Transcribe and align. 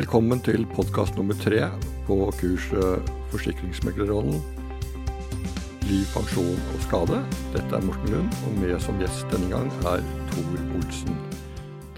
Velkommen 0.00 0.40
til 0.40 0.62
podkast 0.72 1.18
nummer 1.18 1.36
tre 1.36 1.58
på 2.06 2.14
kurset 2.38 3.08
Forsikringsmeglerrollen. 3.28 4.38
Liv, 5.90 6.04
pensjon 6.14 6.56
og 6.56 6.78
skade. 6.86 7.18
Dette 7.52 7.76
er 7.76 7.82
Morten 7.84 8.14
Lund, 8.14 8.30
og 8.46 8.54
med 8.62 8.78
som 8.80 8.96
gjest 9.02 9.26
denne 9.28 9.50
gang 9.50 9.66
er 9.90 10.00
Tor 10.30 10.54
Olsen. 10.78 11.18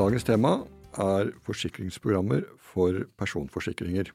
Dagens 0.00 0.26
tema 0.26 0.50
er 0.98 1.30
forsikringsprogrammer 1.46 2.42
for 2.72 3.04
personforsikringer. 3.22 4.10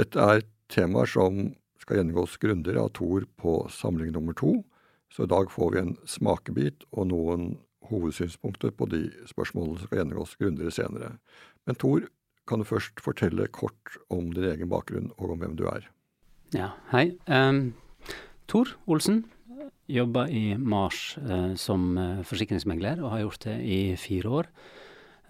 Dette 0.00 0.28
er 0.32 0.40
temaer 0.72 1.10
som 1.12 1.50
skal 1.82 2.00
gjennomgås 2.00 2.38
grundigere 2.40 2.86
av 2.86 2.94
Tor 2.96 3.26
på 3.42 3.58
samling 3.74 4.14
nummer 4.14 4.38
to, 4.40 4.54
så 5.12 5.26
i 5.28 5.32
dag 5.34 5.52
får 5.52 5.74
vi 5.74 5.82
en 5.82 5.92
smakebit 6.08 6.88
og 6.94 7.10
noen 7.12 7.44
hovedsynspunkter 7.92 8.72
på 8.72 8.88
de 8.88 9.02
spørsmålene 9.28 9.82
som 9.82 9.90
skal 9.90 10.00
gjennomgås 10.00 10.34
grundigere 10.40 10.72
senere. 10.72 11.12
Men 11.68 11.76
Tor, 11.76 12.08
kan 12.50 12.62
du 12.62 12.66
først 12.66 12.98
fortelle 13.02 13.46
kort 13.54 13.98
om 14.10 14.32
din 14.34 14.48
egen 14.50 14.70
bakgrunn 14.70 15.12
og 15.18 15.36
om 15.36 15.42
hvem 15.42 15.56
du 15.58 15.66
er? 15.70 15.86
Ja, 16.56 16.72
hei. 16.90 17.12
Um, 17.30 17.70
Tor 18.50 18.74
Olsen. 18.90 19.24
Jobber 19.90 20.30
i 20.30 20.54
Mars 20.54 21.16
uh, 21.18 21.54
som 21.58 21.96
uh, 21.98 22.22
forsikringsmegler, 22.26 23.02
og 23.02 23.10
har 23.14 23.24
gjort 23.24 23.46
det 23.46 23.56
i 23.66 23.80
fire 23.98 24.34
år. 24.40 24.50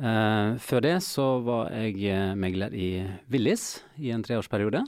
Uh, 0.01 0.57
før 0.61 0.85
det 0.85 0.95
så 1.05 1.27
var 1.45 1.73
jeg 1.77 2.37
megler 2.41 2.73
i 2.77 2.91
Willis 3.33 3.83
i 4.01 4.13
en 4.15 4.25
treårsperiode. 4.25 4.85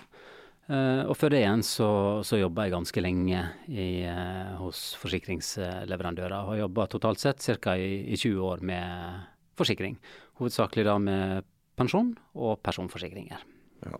og 0.73 1.17
før 1.19 1.33
det 1.35 1.41
igjen 1.43 1.63
så, 1.67 2.23
så 2.25 2.39
jobba 2.39 2.65
jeg 2.65 2.73
ganske 2.73 3.03
lenge 3.03 3.41
i, 3.69 4.07
hos 4.57 4.95
forsikringsleverandører. 5.03 6.47
Har 6.49 6.61
jobba 6.63 6.87
totalt 6.89 7.21
sett 7.21 7.45
ca. 7.61 7.75
I, 7.77 8.07
i 8.15 8.17
20 8.17 8.41
år 8.41 8.63
med 8.65 9.27
forsikring. 9.59 9.99
Hovedsakelig 10.41 10.87
da 10.87 10.95
med 11.03 11.52
pensjon 11.79 12.13
og 12.35 12.61
personforsikringer. 12.65 13.43
Ja. 13.87 13.99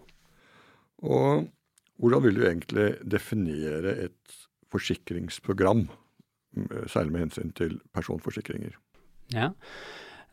Og 1.03 1.49
hvordan 2.03 2.25
vil 2.25 2.39
du 2.39 2.47
egentlig 2.47 2.87
definere 3.07 3.97
et 4.07 4.39
forsikringsprogram, 4.73 5.87
særlig 6.91 7.13
med 7.13 7.27
hensyn 7.27 7.53
til 7.57 7.79
personforsikringer? 7.95 8.75
Ja, 9.33 9.53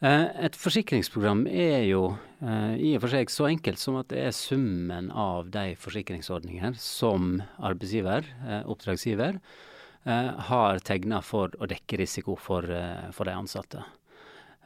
eh, 0.02 0.26
et 0.48 0.58
forsikringsprogram 0.60 1.46
er 1.48 1.86
jo 1.88 2.04
eh, 2.42 2.76
i 2.76 2.94
og 2.98 3.04
for 3.06 3.14
seg 3.14 3.32
så 3.32 3.50
enkelt 3.52 3.80
som 3.80 4.00
at 4.00 4.10
det 4.12 4.24
er 4.26 4.36
summen 4.36 5.12
av 5.12 5.52
de 5.54 5.76
forsikringsordninger 5.80 6.76
som 6.82 7.38
arbeidsgiver, 7.58 8.28
eh, 8.48 8.64
oppdragsgiver, 8.66 9.44
har 10.10 10.80
tegna 10.88 11.18
for 11.22 11.52
å 11.60 11.68
dekke 11.68 11.98
risiko 12.00 12.34
for, 12.40 12.64
for 13.14 13.28
de 13.28 13.34
ansatte. 13.36 13.82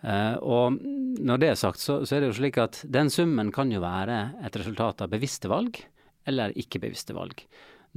Uh, 0.03 0.35
og 0.43 0.79
når 1.23 1.39
det 1.39 1.49
er 1.53 1.59
sagt, 1.59 1.79
så, 1.79 2.01
så, 2.03 2.17
er 2.17 2.23
det 2.23 2.33
jo 2.33 2.39
slik 2.41 2.57
at 2.59 2.81
den 2.91 3.11
summen 3.13 3.53
kan 3.55 3.69
jo 3.71 3.79
være 3.83 4.17
et 4.43 4.57
resultat 4.59 5.05
av 5.05 5.13
bevisste 5.13 5.47
valg 5.51 5.79
eller 6.27 6.55
ikke 6.59 6.81
bevisste 6.83 7.15
valg. 7.15 7.45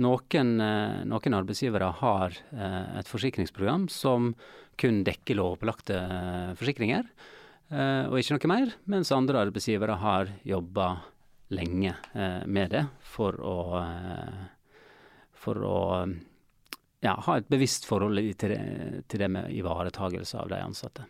Noen, 0.05 0.53
uh, 0.62 1.03
noen 1.09 1.39
arbeidsgivere 1.41 1.89
har 1.99 2.37
uh, 2.53 3.01
et 3.01 3.11
forsikringsprogram 3.11 3.89
som 3.91 4.34
kun 4.79 5.03
dekker 5.07 5.39
lovpålagte 5.39 5.99
forsikringer, 6.59 7.07
og 7.73 8.19
ikke 8.21 8.37
noe 8.37 8.51
mer, 8.51 8.75
mens 8.93 9.09
andre 9.17 9.41
arbeidsgivere 9.47 9.95
har 10.03 10.29
jobba 10.45 10.91
lenge 11.57 11.95
med 12.45 12.75
det 12.75 12.83
for 13.01 13.41
å, 13.41 13.57
for 15.33 15.65
å 15.65 15.81
ja, 17.01 17.17
ha 17.17 17.39
et 17.41 17.49
bevisst 17.49 17.89
forhold 17.89 18.21
til 18.37 18.53
det, 18.53 18.61
til 19.09 19.25
det 19.25 19.33
med 19.33 19.49
ivaretagelse 19.57 20.45
av 20.45 20.53
de 20.53 20.61
ansatte. 20.61 21.09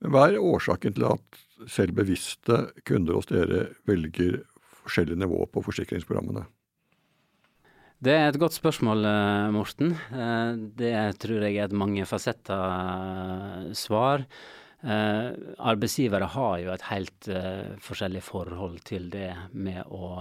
Hva 0.00 0.28
er 0.30 0.40
årsaken 0.40 0.96
til 0.96 1.04
at 1.10 1.42
selv 1.68 1.98
bevisste 1.98 2.70
kunder 2.88 3.18
hos 3.18 3.28
dere 3.28 3.66
velger 3.88 4.40
forskjellig 4.80 5.18
nivå 5.20 5.44
på 5.52 5.62
forsikringsprogrammene? 5.66 6.46
Det 8.00 8.14
er 8.16 8.30
et 8.30 8.38
godt 8.40 8.56
spørsmål, 8.56 9.04
eh, 9.04 9.50
Morten. 9.52 9.92
Eh, 9.92 10.52
det 10.80 11.20
tror 11.20 11.44
jeg 11.44 11.58
er 11.58 11.68
et 11.68 11.76
mange 11.76 12.06
fasetter 12.08 13.74
svar. 13.76 14.24
Arbeidsgivere 14.80 16.24
har 16.32 16.54
jo 16.62 16.70
et 16.72 16.84
helt 16.88 17.26
forskjellig 17.84 18.22
forhold 18.24 18.78
til 18.88 19.10
det 19.12 19.28
med 19.52 19.82
å 19.92 20.14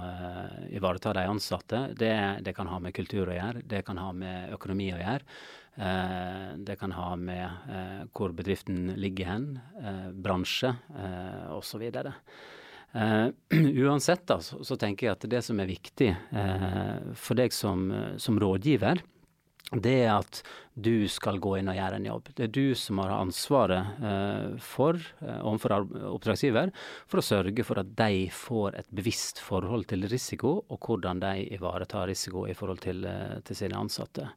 ivareta 0.76 1.14
de 1.16 1.24
ansatte. 1.32 1.80
Det, 1.96 2.12
det 2.44 2.54
kan 2.58 2.68
ha 2.68 2.82
med 2.84 2.96
kultur 2.98 3.32
å 3.32 3.38
gjøre, 3.38 3.64
det 3.64 3.86
kan 3.88 4.02
ha 4.04 4.10
med 4.12 4.52
økonomi 4.58 4.90
å 4.92 5.00
gjøre. 5.00 5.40
Eh, 5.80 6.58
det 6.58 6.76
kan 6.76 6.92
ha 6.92 7.16
med 7.16 7.46
eh, 7.72 8.00
hvor 8.12 8.34
bedriften 8.36 8.96
ligger 9.00 9.30
hen, 9.32 9.46
eh, 9.80 10.10
bransje 10.12 10.74
eh, 10.92 11.46
osv. 11.56 11.86
Uh, 12.90 13.30
uansett 13.86 14.26
da, 14.28 14.40
så, 14.42 14.64
så, 14.66 14.76
tenker 14.82 15.08
jeg 15.08 15.16
at 15.16 15.28
det 15.30 15.44
som 15.46 15.60
er 15.62 15.70
viktig 15.70 16.08
for 17.14 17.38
deg 17.38 17.54
som, 17.54 17.84
som, 18.18 18.40
rådgiver, 18.42 19.04
det 19.76 19.96
er 20.06 20.16
at 20.16 20.42
du 20.74 21.08
skal 21.12 21.38
gå 21.44 21.58
inn 21.60 21.70
og 21.70 21.78
gjøre 21.78 22.00
en 22.00 22.08
jobb. 22.08 22.32
Det 22.38 22.48
er 22.48 22.54
du 22.56 22.76
som 22.80 23.02
har 23.04 23.14
ansvaret 23.18 24.00
eh, 24.02 24.56
for, 24.64 24.98
overfor 25.22 25.76
oppdragsgiver 26.14 26.72
for 27.06 27.22
å 27.22 27.26
sørge 27.26 27.66
for 27.68 27.84
at 27.84 27.92
de 28.00 28.26
får 28.34 28.80
et 28.80 28.90
bevisst 28.96 29.44
forhold 29.44 29.90
til 29.92 30.08
risiko, 30.10 30.60
og 30.70 30.82
hvordan 30.88 31.22
de 31.22 31.36
ivaretar 31.60 32.10
risiko 32.10 32.48
i 32.50 32.58
forhold 32.58 32.82
til, 32.88 33.06
til 33.46 33.64
sine 33.64 33.78
ansatte. 33.78 34.32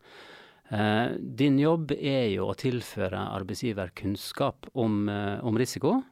Eh, 0.73 1.11
din 1.19 1.59
jobb 1.61 1.93
er 1.99 2.31
jo 2.33 2.47
å 2.49 2.57
tilføre 2.57 3.27
arbeidsgiver 3.35 3.91
kunnskap 3.99 4.71
om, 4.73 5.09
eh, 5.09 5.45
om 5.45 5.59
risiko, 5.59 6.03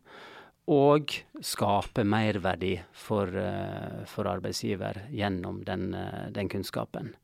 og 0.69 1.15
skape 1.41 2.05
merverdi 2.05 2.79
for, 2.93 3.27
eh, 3.27 4.05
for 4.05 4.25
arbeidsgiver 4.25 5.09
gjennom 5.11 5.65
den, 5.65 5.97
den 6.33 6.49
kunnskapen. 6.49 7.15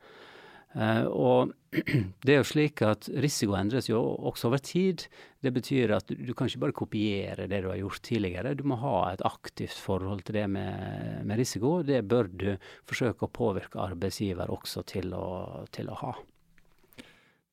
Og 0.77 1.55
det 2.27 2.35
er 2.35 2.41
jo 2.41 2.47
slik 2.47 2.83
at 2.85 3.09
risiko 3.23 3.55
endres 3.57 3.89
jo 3.89 4.01
også 4.29 4.51
over 4.51 4.61
tid. 4.61 5.07
Det 5.41 5.53
betyr 5.55 5.95
at 5.97 6.09
du, 6.11 6.15
du, 6.21 6.35
kan 6.37 6.51
ikke 6.51 6.65
bare 6.67 6.77
kopiere 6.77 7.47
det 7.49 7.63
du 7.65 7.71
har 7.71 7.81
gjort 7.81 8.03
tidligere. 8.05 8.55
Du 8.59 8.65
må 8.69 8.77
ha 8.83 8.97
et 9.13 9.25
aktivt 9.25 9.79
forhold 9.81 10.23
til 10.27 10.35
det 10.41 10.47
med, 10.53 11.25
med 11.25 11.41
risiko. 11.41 11.83
Det 11.87 12.09
bør 12.09 12.29
du 12.29 12.57
forsøke 12.89 13.25
å 13.25 13.33
påvirke 13.33 13.83
arbeidsgiver 13.83 14.53
også 14.53 14.83
til 14.89 15.15
å, 15.17 15.27
til 15.73 15.89
å 15.93 16.01
ha. 16.05 16.13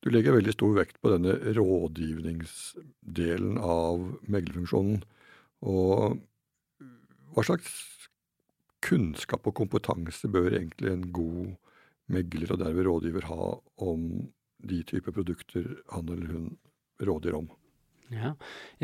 Du 0.04 0.10
legger 0.12 0.36
veldig 0.36 0.52
stor 0.52 0.72
vekt 0.76 1.00
på 1.00 1.14
denne 1.14 1.32
rådgivningsdelen 1.56 3.56
av 3.56 4.04
meglerfunksjonen. 4.28 5.00
Og 5.64 6.20
hva 7.32 7.42
slags 7.48 7.72
kunnskap 8.84 9.48
og 9.48 9.56
kompetanse 9.56 10.28
bør 10.28 10.58
egentlig 10.58 10.92
en 10.92 11.08
god 11.14 11.54
megler 12.12 12.52
og 12.52 12.60
derved 12.60 12.86
rådgiver 12.88 13.28
ha 13.30 13.50
om 13.84 14.08
de 14.64 14.82
typer 14.86 15.12
produkter 15.12 15.68
han 15.92 16.08
eller 16.08 16.32
hun 16.32 16.48
rådgir 17.02 17.36
om? 17.36 17.48
Ja, 18.12 18.34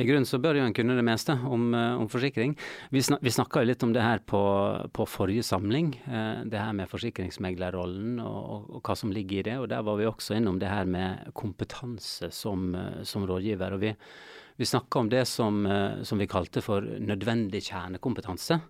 I 0.00 0.04
grunnen 0.08 0.25
så 0.25 0.38
bør 0.41 0.56
jo 0.56 0.64
en 0.64 0.75
kunne 0.75 0.97
det 0.97 1.04
meste 1.04 1.34
om, 1.44 1.75
eh, 1.76 2.00
om 2.00 2.08
forsikring. 2.08 2.54
Vi, 2.91 3.03
snak, 3.04 3.20
snakka 3.20 3.60
jo 3.60 3.69
litt 3.69 3.82
om 3.84 3.92
det 3.92 4.03
her 4.03 4.22
på, 4.25 4.41
på 4.97 5.06
forrige 5.06 5.44
samling, 5.44 5.92
eh, 6.08 6.41
det 6.48 6.58
her 6.58 6.72
med 6.76 6.88
forsikringsmeglerrollen 6.88 8.16
og, 8.25 8.38
og, 8.41 8.70
og, 8.70 8.81
hva 8.86 8.97
som 8.97 9.12
ligger 9.12 9.42
i 9.42 9.47
det. 9.50 9.58
og 9.60 9.69
Der 9.69 9.84
var 9.84 10.00
vi 10.00 10.08
også 10.08 10.38
innom 10.38 10.58
det 10.58 10.72
her 10.72 10.88
med 10.88 11.34
kompetanse 11.37 12.32
som, 12.32 12.72
eh, 12.75 13.02
som 13.04 13.28
rådgiver. 13.28 13.76
og 13.76 13.84
Vi, 13.84 13.92
vi 14.56 14.70
snakka 14.72 15.04
om 15.04 15.12
det 15.12 15.26
som, 15.28 15.62
som, 16.04 16.19
vi 16.19 16.28
kalte 16.28 16.60
for 16.64 16.81
nødvendig 16.81 17.62
kjernekompetanse. 17.69 18.60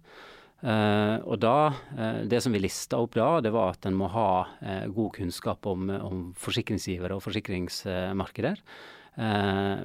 Uh, 0.61 1.17
og 1.25 1.39
da, 1.41 1.73
uh, 1.97 2.21
Det 2.29 2.37
som 2.45 2.53
vi 2.53 2.61
lista 2.61 2.99
opp 3.01 3.15
da, 3.17 3.39
det 3.41 3.53
var 3.55 3.73
at 3.73 3.87
en 3.89 3.97
må 3.97 4.11
ha 4.13 4.31
uh, 4.45 4.87
god 4.93 5.15
kunnskap 5.17 5.65
om, 5.71 5.89
om 5.89 6.25
forsikringsgivere 6.37 7.17
og 7.17 7.25
forsikringsmarkeder. 7.25 8.65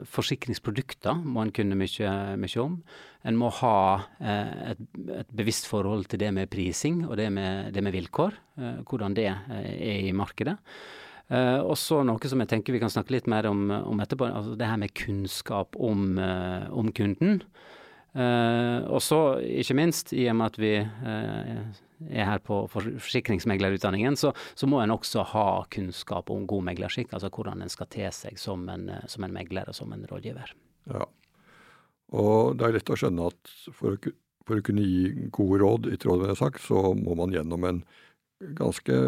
Forsikringsprodukter 0.05 1.17
må 1.17 1.41
en 1.41 1.49
kunne 1.51 1.75
mye, 1.75 2.11
mye, 2.39 2.59
om. 2.61 2.75
En 3.25 3.35
må 3.35 3.49
ha 3.57 3.79
et, 4.21 4.83
et, 5.17 5.31
bevisst 5.33 5.65
forhold 5.67 6.05
til 6.11 6.21
det 6.21 6.29
med 6.31 6.47
prising 6.53 7.01
og 7.09 7.17
det 7.19 7.25
med, 7.33 7.73
det 7.75 7.83
med 7.83 7.91
vilkår. 7.97 8.37
Hvordan 8.85 9.17
det 9.17 9.25
er 9.33 10.05
i 10.05 10.13
markedet. 10.15 10.55
Uh, 11.27 11.57
og 11.65 11.73
så 11.81 12.03
noe 12.05 12.31
som 12.31 12.45
jeg 12.45 12.51
tenker 12.53 12.77
vi 12.77 12.83
kan 12.85 12.93
snakke 12.93 13.17
litt 13.17 13.27
mer 13.27 13.49
om, 13.49 13.65
om 13.73 14.05
etterpå, 14.05 14.29
altså 14.29 14.55
det 14.55 14.69
her 14.69 14.79
med 14.79 14.93
kunnskap 14.95 15.75
om, 15.75 16.21
om 16.71 16.93
kunden. 16.95 17.41
Og 18.15 19.01
så, 19.03 19.19
ikke 19.43 19.75
minst, 19.75 20.13
i 20.15 20.29
og 20.31 20.37
med 20.39 20.53
at 20.53 20.59
vi 20.61 20.71
er 20.75 22.27
her 22.29 22.39
på 22.43 22.61
forsikringsmeglerutdanningen, 22.71 24.15
så, 24.19 24.31
så, 24.55 24.69
må 24.71 24.79
en 24.79 24.93
også 24.95 25.25
ha 25.33 25.47
kunnskap 25.71 26.31
om 26.31 26.45
god 26.47 26.63
meglerskikk, 26.69 27.11
altså 27.11 27.31
hvordan 27.33 27.63
en 27.65 27.71
skal 27.71 27.89
te 27.91 28.07
seg 28.15 28.39
som 28.39 28.63
en, 28.71 28.87
som 29.11 29.27
en 29.27 29.35
megler 29.35 29.67
og 29.67 29.75
som 29.75 29.91
en 29.95 30.05
rådgiver. 30.07 30.53
Ja, 30.91 31.07
og 32.13 32.59
det 32.59 32.67
er 32.67 32.77
lett 32.77 32.93
å 32.93 32.99
skjønne 32.99 33.29
at 33.31 33.55
for 33.73 33.95
å, 33.95 34.13
for 34.45 34.59
å 34.59 34.65
kunne 34.65 34.85
gi 34.85 35.29
gode 35.33 35.61
råd 35.63 35.89
i 35.93 35.97
tråd 36.01 36.21
med 36.21 36.31
det 36.31 36.39
sagt, 36.39 36.61
så 36.65 36.93
må 36.97 37.17
man 37.17 37.33
gjennom 37.33 37.65
en 37.67 37.81
ganske 38.55 38.99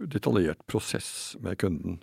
detaljert 0.00 0.62
prosess 0.70 1.36
med 1.42 1.58
kunden. 1.60 2.00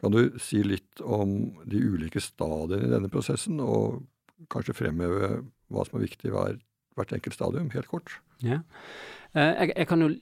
Kan 0.00 0.14
du 0.14 0.38
si 0.42 0.62
litt 0.64 1.00
om 1.00 1.54
de 1.68 1.80
ulike 1.80 2.22
stadiene 2.22 2.86
i 2.86 2.92
denne 2.92 3.10
prosessen, 3.12 3.60
og 3.60 4.04
kanskje 4.52 4.76
fremheve 4.76 5.34
hva 5.72 5.84
som 5.86 5.98
er 5.98 6.06
viktig 6.06 6.30
i 6.30 6.34
hver, 6.34 6.58
hvert 6.98 7.14
enkelt 7.16 7.36
stadium, 7.36 7.70
helt 7.74 7.90
kort. 7.90 8.18
Ja. 8.44 8.60
Jeg, 9.34 9.72
jeg, 9.72 9.86
kan 9.90 10.02
jo 10.04 10.12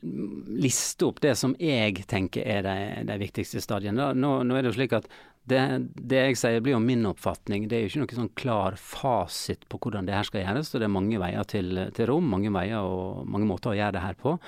liste 0.62 1.04
opp 1.04 1.19
det 1.20 1.34
som 1.36 1.52
jeg 1.60 2.06
tenker 2.08 2.46
er 2.48 2.62
de, 2.64 2.76
de 3.10 3.16
viktigste 3.20 3.60
stadiene. 3.60 4.12
Nå, 4.16 4.30
nå, 4.46 4.56
er 4.56 4.64
det 4.64 4.72
jo 4.72 4.78
slik 4.78 4.94
at 4.96 5.08
det, 5.48 5.60
det, 5.98 6.20
jeg 6.30 6.38
sier 6.38 6.62
blir 6.64 6.76
jo 6.76 6.80
min 6.80 7.04
oppfatning. 7.10 7.66
Det 7.69 7.76
er 7.76 7.84
jo 7.84 7.90
ikke 7.90 8.00
noen 8.00 8.20
sånn 8.22 8.36
klar 8.38 8.78
fasit 8.80 9.66
på 9.69 9.80
hvordan 9.82 10.08
det 10.08 10.16
her 10.16 10.28
skal 10.28 10.46
gjøres. 10.46 10.72
og 10.72 10.80
Det 10.80 10.88
er 10.88 10.94
mange 10.96 11.20
veier 11.20 11.48
til, 11.50 11.82
til 11.92 12.08
rom, 12.08 12.30
mange 12.32 12.52
veier 12.54 12.88
og 12.88 13.28
mange 13.28 13.50
måter 13.50 13.75
å 13.75 13.76
gjøre 13.76 13.98
det 13.98 14.06
her 14.06 14.16
på. 14.22 14.38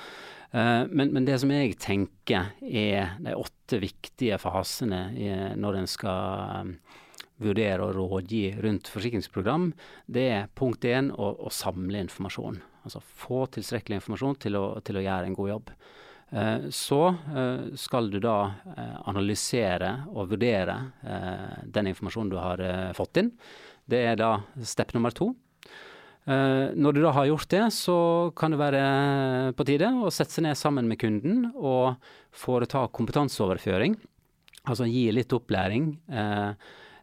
Uh, 0.55 0.87
men, 0.87 1.11
men, 1.11 1.27
det 1.27 1.41
som 1.43 1.51
jeg 1.51 1.75
tenker 1.83 2.55
er 2.63 3.17
de 3.21 3.35
åtte 3.37 3.83
viktige 3.83 4.39
fasene 4.41 5.09
når 5.59 5.81
en 5.81 5.91
skal 5.91 6.77
vurdere 7.43 7.83
og 7.83 7.97
rådgi 7.97 8.45
rundt 8.63 8.91
forsikringsprogram, 8.93 9.73
det 10.07 10.29
er 10.37 10.53
punkt 10.55 10.87
én 10.87 11.11
å, 11.11 11.33
å 11.35 11.51
samle 11.53 12.05
informasjon. 12.05 12.61
Altså 12.85 13.01
få 13.03 13.45
tilstrekkelig 13.55 13.99
informasjon 13.99 14.41
til 14.45 14.59
å, 14.61 14.65
til 14.85 15.01
å 15.01 15.05
gjøre 15.05 15.31
en 15.31 15.39
god 15.39 15.51
jobb. 15.55 15.73
Eh, 16.35 16.69
så 16.71 17.01
eh, 17.37 17.77
skal 17.79 18.11
du 18.11 18.19
da 18.23 18.39
eh, 18.75 18.97
analysere 19.07 19.91
og 20.11 20.33
vurdere 20.33 20.77
den 21.65 21.91
informasjonen 21.91 22.33
du 22.33 22.39
har 22.41 22.63
fått 22.97 23.21
inn. 23.23 23.33
Det 23.85 24.01
er 24.13 24.19
da 24.19 24.37
step 24.65 24.95
nummer 24.97 25.15
to. 25.15 25.35
Når 26.25 26.95
du 26.97 27.03
da 27.05 27.11
har 27.13 27.27
gjort 27.29 27.51
det, 27.53 27.67
så 27.77 27.97
kan 28.33 28.55
det 28.55 28.57
være 28.57 28.85
på 29.59 29.67
tide 29.69 29.91
å 29.93 30.09
sette 30.09 30.33
seg 30.33 30.47
ned 30.47 30.57
sammen 30.57 30.87
med 30.89 30.97
kunden 31.03 31.51
og 31.53 31.99
foreta 32.33 32.87
kompetanseoverføring. 32.97 33.99
Altså 34.65 34.89
gi 34.89 35.03
litt 35.13 35.35
opplæring. 35.37 35.91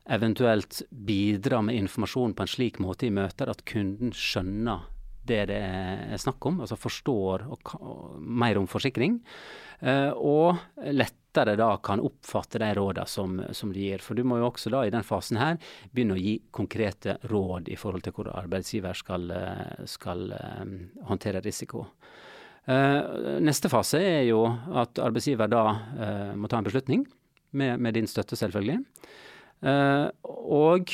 Eventuelt 0.09 0.81
bidra 0.89 1.62
med 1.62 1.77
informasjon 1.77 2.33
på 2.33 2.44
en 2.44 2.50
slik 2.50 2.80
måte 2.81 3.06
i 3.06 3.13
møter 3.13 3.51
at 3.51 3.62
kunden 3.69 4.15
skjønner 4.18 4.88
det 5.27 5.44
det 5.51 5.57
er 5.62 6.21
snakk 6.21 6.44
om, 6.50 6.62
altså 6.63 6.77
forstår 6.80 7.45
og, 7.51 7.74
og, 7.77 8.15
mer 8.18 8.57
om 8.57 8.68
forsikring. 8.69 9.19
Uh, 9.81 10.09
og 10.18 10.89
lettere 10.94 11.56
da 11.57 11.71
kan 11.83 12.01
oppfatte 12.03 12.62
de 12.62 12.71
rådene 12.77 13.07
som, 13.09 13.38
som, 13.56 13.71
de 13.74 13.86
gir. 13.86 14.03
For 14.06 14.18
du 14.18 14.25
må 14.27 14.39
jo 14.42 14.50
også 14.50 14.74
da 14.74 14.83
i 14.86 14.94
den 14.94 15.06
fasen 15.06 15.39
her 15.42 15.62
begynne 15.94 16.18
å 16.18 16.21
gi 16.21 16.36
konkrete 16.53 17.18
råd 17.30 17.71
i 17.71 17.77
forhold 17.80 18.06
til 18.06 18.18
hvordan 18.18 18.38
arbeidsgiver 18.44 18.98
skal, 18.98 19.31
eh, 19.38 19.86
skal 19.89 20.27
um, 20.62 20.75
håndtere 21.09 21.44
risiko. 21.45 21.88
Neste 23.42 23.71
fase 23.74 23.98
er 24.06 24.27
jo 24.27 24.44
at 24.77 25.00
arbeidsgiver 25.01 25.50
da 25.50 25.63
må 26.38 26.45
ta 26.48 26.59
en 26.59 26.68
beslutning, 26.68 27.07
med, 27.57 27.81
med 27.81 27.95
din 27.98 28.06
støtte 28.07 28.38
selvfølgelig. 28.38 28.77
Og 29.62 30.90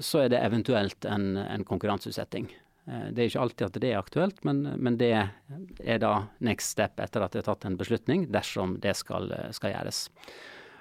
så 0.00 0.22
er 0.22 0.30
det 0.32 0.38
eventuelt 0.40 1.04
en, 1.04 1.34
en 1.36 1.64
konkurranseutsetting. 1.68 2.46
Eh, 2.90 3.08
det 3.12 3.22
er 3.22 3.30
ikke 3.30 3.42
alltid 3.44 3.66
at 3.66 3.80
det 3.82 3.90
er 3.90 4.00
aktuelt, 4.00 4.40
men, 4.46 4.62
men, 4.76 4.96
det 5.00 5.12
er 5.14 6.00
da 6.02 6.14
next 6.44 6.74
step 6.74 7.00
etter 7.02 7.24
at 7.24 7.34
det 7.34 7.42
er 7.42 7.50
tatt 7.50 7.66
en 7.68 7.78
beslutning, 7.80 8.26
dersom 8.32 8.78
det 8.82 8.96
skal, 8.98 9.30
skal 9.56 9.74
gjøres. 9.74 10.06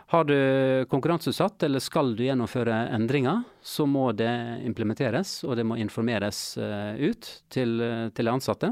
Har 0.10 0.26
du 0.26 0.34
konkurranseutsatt 0.90 1.68
eller 1.68 1.84
skal 1.86 2.16
du 2.18 2.24
gjennomføre 2.26 2.88
endringer, 2.96 3.44
så 3.62 3.86
må 3.86 4.08
det 4.18 4.32
implementeres 4.66 5.44
og 5.46 5.60
det 5.60 5.68
må 5.70 5.78
informeres 5.78 6.58
ut 6.58 7.30
til, 7.54 7.76
til 8.18 8.32
ansatte. 8.32 8.72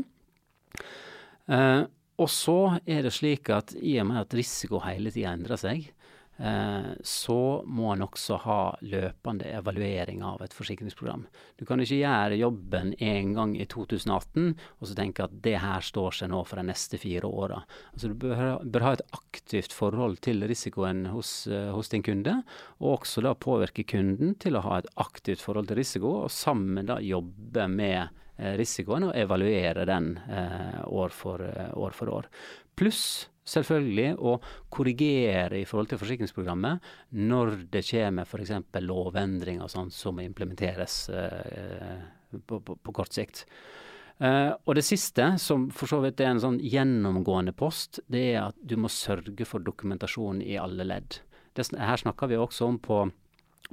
Og 2.18 2.32
så 2.34 2.58
er 2.90 3.06
det 3.06 3.14
slik 3.14 3.52
at 3.54 3.76
i 3.78 4.00
og 4.02 4.10
med 4.10 4.24
at 4.24 4.34
risiko 4.34 4.82
hele 4.88 5.14
tida 5.14 5.36
endrer 5.38 5.62
seg, 5.62 5.86
Eh, 5.86 5.97
så 6.38 7.38
må 7.66 7.88
en 7.94 8.04
også 8.06 8.38
ha 8.44 8.60
løpende 8.86 9.48
evaluering 9.57 10.19
av 10.22 10.44
et 10.45 10.54
forsikringsprogram. 10.54 11.24
Du 11.57 11.66
kan 11.66 11.81
ikke 11.81 11.98
gjøre 11.98 12.38
jobben 12.38 12.92
en 13.01 13.31
gang 13.34 13.56
i 13.57 13.66
2018 13.66 14.51
og 14.78 14.88
så 14.88 14.98
tenke 14.98 15.25
at 15.25 15.36
det 15.44 15.56
her 15.62 15.84
står 15.84 16.19
seg 16.19 16.31
nå 16.31 16.44
for 16.48 16.60
de 16.60 16.68
neste 16.69 17.00
fire 17.01 17.30
åra. 17.30 17.62
Altså, 17.94 18.12
du 18.12 18.16
bør, 18.22 18.86
ha 18.86 18.94
et 18.94 19.06
aktivt 19.16 19.75
forhold 19.75 20.19
til 20.25 20.45
risikoen 20.50 21.06
hos, 21.12 21.31
uh, 21.50 21.72
hos, 21.75 21.92
din 21.94 22.06
kunde, 22.06 22.39
og 22.81 23.00
også 23.00 23.24
da 23.25 23.34
påvirke 23.34 23.88
kunden 23.88 24.36
til 24.42 24.57
å 24.57 24.63
ha 24.66 24.81
et 24.81 24.92
aktivt 25.01 25.44
forhold 25.44 25.69
til 25.72 25.81
risiko, 25.81 26.13
og 26.25 26.34
sammen 26.34 26.88
da 26.89 27.00
jobbe 27.04 27.68
med 27.72 28.04
uh, 28.04 28.54
risikoen 28.60 29.10
og 29.10 29.18
evaluere 29.18 29.88
den 29.89 30.13
år, 30.18 31.16
for, 31.16 31.42
år 31.74 31.98
for 31.98 32.13
år. 32.19 32.30
Pluss 32.78 33.28
selvfølgelig 33.48 34.14
å 34.20 34.38
korrigere 34.74 35.62
i 35.62 35.66
forhold 35.68 35.92
til 35.92 36.02
forsikringsprogrammet 36.02 36.88
når 37.18 37.54
det 37.74 37.84
kommer 37.90 38.28
f.eks. 38.28 38.54
lovendringer 38.84 39.72
sånn 39.72 39.92
som 39.94 40.20
implementeres 40.24 40.98
eh, 41.14 42.02
på, 42.46 42.60
på, 42.62 42.96
kort 42.96 43.16
sikt. 43.16 43.46
Eh, 44.20 44.52
og 44.52 44.76
det 44.78 44.86
siste, 44.88 45.34
som 45.42 45.70
for 45.74 45.90
så 45.90 46.02
vidt 46.04 46.22
er 46.24 46.34
en 46.34 46.44
sånn 46.44 46.60
gjennomgående 46.64 47.56
post, 47.58 48.02
det 48.12 48.26
er 48.34 48.42
at 48.50 48.60
du 48.60 48.76
må 48.82 48.92
sørge 48.92 49.48
for 49.48 49.64
dokumentasjon 49.64 50.42
i 50.44 50.60
alle 50.60 50.88
ledd. 50.88 51.22
Det, 51.58 51.70
her 51.78 52.04
snakker 52.04 52.30
vi 52.32 52.42
også 52.42 52.70
om 52.74 52.82
på 52.84 53.06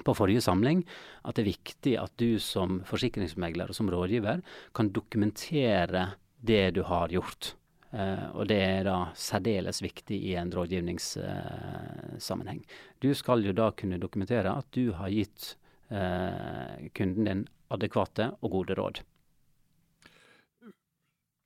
på 0.02 0.14
forrige 0.16 0.42
samling 0.42 0.80
at 1.22 1.36
det 1.36 1.44
er 1.44 1.52
viktig 1.52 1.92
at 2.00 2.14
du 2.18 2.40
som 2.42 2.80
forsikringsmegler 2.88 3.70
og 3.70 3.76
som 3.78 3.90
rådgiver 3.92 4.40
kan 4.74 4.90
dokumentere 4.90 6.08
det 6.42 6.74
du 6.74 6.82
har 6.88 7.14
gjort. 7.14 7.54
Uh, 7.94 8.26
og 8.34 8.50
det 8.50 8.58
er 8.58 8.82
da 8.88 9.14
særdeles 9.14 9.78
viktig 9.84 10.16
i 10.32 10.34
en 10.40 10.50
rådgivningssammenheng. 10.50 12.60
Uh, 12.66 12.70
du 12.98 13.14
skal 13.14 13.46
jo 13.46 13.52
da 13.54 13.70
kunne 13.78 14.02
dokumentere 14.02 14.50
at 14.50 14.66
du 14.74 14.90
har 14.98 15.14
gitt 15.14 15.54
uh, 15.94 16.74
kunden 16.96 17.24
din 17.28 17.44
adekvate 17.70 18.34
og 18.40 18.50
gode 18.56 18.74
råd. 18.80 18.96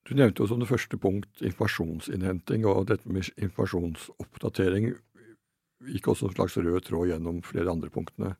Du 0.08 0.16
nevnte 0.16 0.40
jo 0.40 0.48
som 0.48 0.56
det 0.62 0.70
første 0.70 0.96
punkt 0.96 1.42
informasjonsinnhenting, 1.44 2.64
og 2.64 2.86
dette 2.88 3.04
med 3.12 3.28
informasjonsoppdatering 3.36 4.96
gikk 5.92 6.08
også 6.08 6.30
en 6.30 6.36
slags 6.38 6.56
rød 6.56 6.80
tråd 6.86 7.08
gjennom 7.12 7.42
flere 7.44 7.68
andre 7.70 7.90
punktene. 7.92 8.30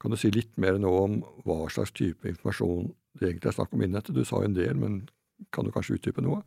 Kan 0.00 0.10
du 0.12 0.16
si 0.20 0.28
litt 0.34 0.52
mer 0.60 0.76
nå 0.76 0.90
om 1.00 1.24
hva 1.46 1.70
slags 1.72 1.92
type 1.96 2.28
informasjon 2.28 2.92
det 3.16 3.28
egentlig 3.30 3.48
er 3.50 3.56
snakk 3.56 3.72
om 3.72 3.82
innhentet? 3.86 4.12
Du 4.12 4.24
sa 4.28 4.36
en 4.44 4.56
del, 4.56 4.76
men 4.76 5.08
kan 5.54 5.64
du 5.64 5.70
kanskje 5.72 5.94
utdype 5.96 6.20
noe? 6.20 6.44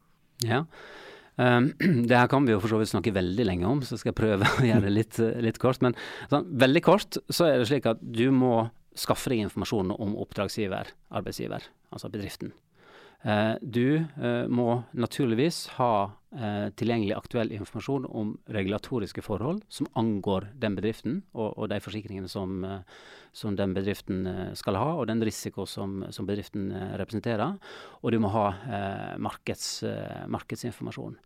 Ja. 0.47 0.63
Um, 1.37 1.69
det 2.09 2.17
her 2.17 2.29
kan 2.31 2.47
vi 2.47 2.55
jo 2.55 2.61
for 2.63 2.73
så 2.73 2.79
vidt 2.81 2.91
snakke 2.91 3.13
veldig 3.13 3.45
lenge 3.45 3.69
om, 3.69 3.83
så 3.85 3.99
skal 3.99 4.11
jeg 4.13 4.19
prøve 4.19 4.47
å 4.47 4.65
gjøre 4.69 4.87
det 4.87 4.93
litt, 4.95 5.19
litt 5.45 5.61
kort. 5.61 5.83
Men 5.85 5.97
sånn, 6.31 6.47
veldig 6.65 6.83
kort 6.85 7.19
så 7.29 7.49
er 7.49 7.59
det 7.61 7.69
slik 7.69 7.89
at 7.89 8.01
du 8.01 8.29
må 8.33 8.69
skaffe 8.97 9.29
deg 9.29 9.43
informasjon 9.45 9.93
om 9.93 10.15
oppdragsgiver, 10.23 10.89
arbeidsgiver, 11.13 11.67
altså 11.93 12.09
bedriften. 12.13 12.55
Uh, 13.27 13.59
du 13.61 13.99
uh, 13.99 14.47
må 14.47 14.83
naturligvis 14.95 15.65
ha 15.75 15.91
uh, 16.07 16.67
tilgjengelig 16.79 17.17
aktuell 17.17 17.51
informasjon 17.51 18.07
om 18.07 18.37
regulatoriske 18.55 19.23
forhold 19.25 19.65
som 19.67 19.89
angår 19.99 20.47
den 20.55 20.77
bedriften, 20.79 21.21
og, 21.35 21.67
de 21.67 21.81
forsikringene 21.83 22.31
som, 22.31 22.63
som 23.37 23.55
den 23.55 23.73
bedriften 23.77 24.25
eh, 24.27 24.53
skal 24.57 24.77
ha, 24.79 24.93
og 24.97 25.07
den 25.09 25.21
risiko 25.25 25.67
som, 25.69 26.01
som 26.13 26.27
bedriften 26.29 26.71
eh, 26.71 26.95
representerer. 27.01 27.57
Og 28.01 28.13
du 28.13 28.19
må 28.23 28.31
ha 28.33 28.47
eh, 28.53 29.13
markeds, 29.21 29.67
markedsinformasjon. 30.33 31.19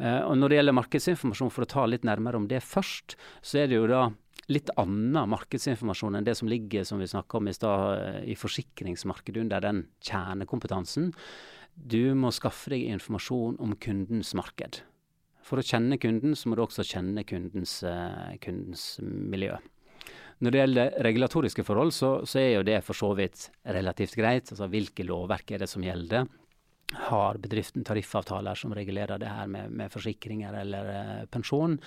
Og 0.00 0.34
Når 0.38 0.48
det 0.48 0.56
gjelder 0.56 0.74
markedsinformasjon, 0.74 1.50
for 1.52 1.66
å 1.66 1.70
ta 1.70 1.86
litt 1.86 2.06
nærmere 2.08 2.40
om 2.40 2.48
det 2.50 2.62
først, 2.64 3.16
så 3.44 3.62
er 3.62 3.68
det 3.70 3.76
jo 3.76 3.88
da 3.90 4.06
litt 4.50 4.70
annen 4.80 5.30
markedsinformasjon 5.30 6.18
enn 6.18 6.26
det 6.26 6.34
som 6.38 6.50
ligger 6.50 6.86
som 6.88 6.98
vi 6.98 7.06
om 7.12 7.48
i 7.48 7.54
sted, 7.54 8.24
i 8.26 8.34
forsikringsmarkedet 8.38 9.44
under 9.44 9.62
den 9.62 9.84
kjernekompetansen. 10.02 11.12
Du 11.72 12.14
må 12.18 12.32
skaffe 12.34 12.72
deg 12.72 12.88
informasjon 12.90 13.60
om 13.62 13.76
kundens 13.80 14.34
marked. 14.34 14.82
For 15.42 15.58
å 15.58 15.66
kjenne 15.66 15.98
kunden, 15.98 16.36
så 16.38 16.48
må 16.48 16.56
du 16.56 16.64
også 16.64 16.84
kjenne 16.86 17.24
kundens, 17.26 17.80
kundens 18.42 18.84
miljø. 19.02 19.56
Når 20.42 20.50
det 20.50 20.60
gjelder 20.60 20.94
regulatoriske 21.06 21.64
forhold, 21.66 21.92
så, 21.94 22.12
så, 22.26 22.40
er 22.40 22.48
jo 22.56 22.66
det 22.66 22.80
for 22.82 22.98
så 22.98 23.12
vidt 23.18 23.46
relativt 23.62 24.16
greit. 24.18 24.50
Altså 24.50 24.66
hvilke 24.70 25.06
lovverk 25.06 25.54
er 25.54 25.62
det 25.62 25.70
som 25.70 25.84
gjelder? 25.86 26.26
Har 26.94 27.38
bedriften 27.38 27.84
tariffavtaler 27.84 28.54
som 28.54 28.74
regulerer 28.74 29.18
det 29.18 29.30
her 29.30 29.46
med, 29.46 29.70
med 29.70 29.92
forsikringer 29.92 30.54
eller 30.60 30.90
uh, 30.90 31.24
pensjon? 31.30 31.78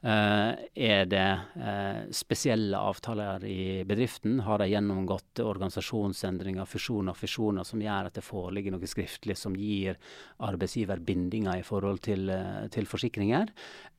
Uh, 0.00 0.56
er 0.74 1.04
det 1.10 1.26
uh, 1.60 2.08
spesielle 2.14 2.78
avtaler 2.78 3.44
i 3.44 3.84
bedriften? 3.84 4.38
Har 4.46 4.62
de 4.62 4.70
gjennomgått 4.72 5.42
organisasjonsendringer, 5.44 6.68
fusjoner 6.68 7.12
og 7.12 7.20
fisjoner 7.20 7.68
som 7.68 7.82
gjør 7.84 8.08
at 8.08 8.16
det 8.16 8.24
foreligger 8.24 8.74
noe 8.74 8.90
skriftlig 8.90 9.36
som 9.38 9.56
gir 9.58 10.00
arbeidsgiver 10.48 11.02
bindinger 11.04 11.60
i 11.60 11.66
forhold 11.66 12.02
til, 12.08 12.32
til 12.72 12.88
forsikringer? 12.90 13.52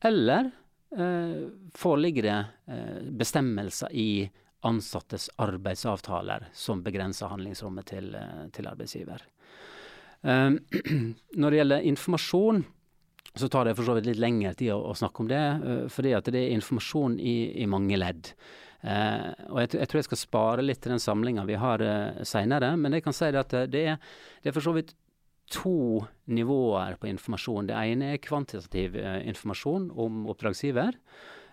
Eller 0.03 0.51
foreligger 0.91 2.25
det 2.25 3.11
bestemmelser 3.15 3.93
i 3.95 4.25
ansattes 4.67 5.29
arbeidsavtaler 5.39 6.49
som 6.51 6.81
begrenser 6.83 7.31
handlingsrommet 7.31 7.87
til, 7.93 8.17
til 8.51 8.67
arbeidsgiver. 8.67 9.23
Når 11.41 11.49
det 11.49 11.59
gjelder 11.59 11.87
informasjon, 11.91 12.63
så 13.31 13.47
tar 13.47 13.65
det 13.65 13.77
for 13.77 13.87
så 13.87 13.95
vidt 13.97 14.09
litt 14.09 14.21
lengre 14.21 14.51
tid 14.59 14.73
å, 14.75 14.81
å 14.91 14.97
snakke 14.97 15.23
om 15.23 15.29
det, 15.29 15.43
fordi 15.93 16.11
at 16.17 16.27
det 16.33 16.41
er 16.41 16.57
informasjon 16.57 17.15
i, 17.17 17.35
i 17.63 17.69
mange 17.69 17.97
ledd. 17.97 18.33
Uh, 18.81 19.29
og 19.53 19.59
jeg, 19.61 19.75
jeg, 19.77 19.89
tror 19.89 19.99
jeg 19.99 20.07
skal 20.07 20.19
spare 20.19 20.63
litt 20.65 20.79
til 20.81 20.95
den 20.95 21.01
samlinga 21.01 21.43
vi 21.45 21.57
har 21.61 21.83
uh, 21.85 22.23
seinere, 22.25 22.71
men 22.81 22.97
jeg 22.97 23.05
kan 23.05 23.13
si 23.13 23.29
at 23.29 23.53
det 23.69 23.83
er, 23.93 23.99
det 24.41 24.49
er 24.49 24.55
for 24.55 24.65
så 24.65 24.73
vidt 24.73 24.95
to 25.51 26.01
nivåer 26.31 26.95
på 26.97 27.09
informasjon. 27.11 27.69
Det 27.69 27.77
ene 27.77 28.13
er 28.15 28.23
kvantitativ 28.23 28.95
informasjon 28.95 29.89
om 29.99 30.23
oppdragsgiver. 30.31 30.95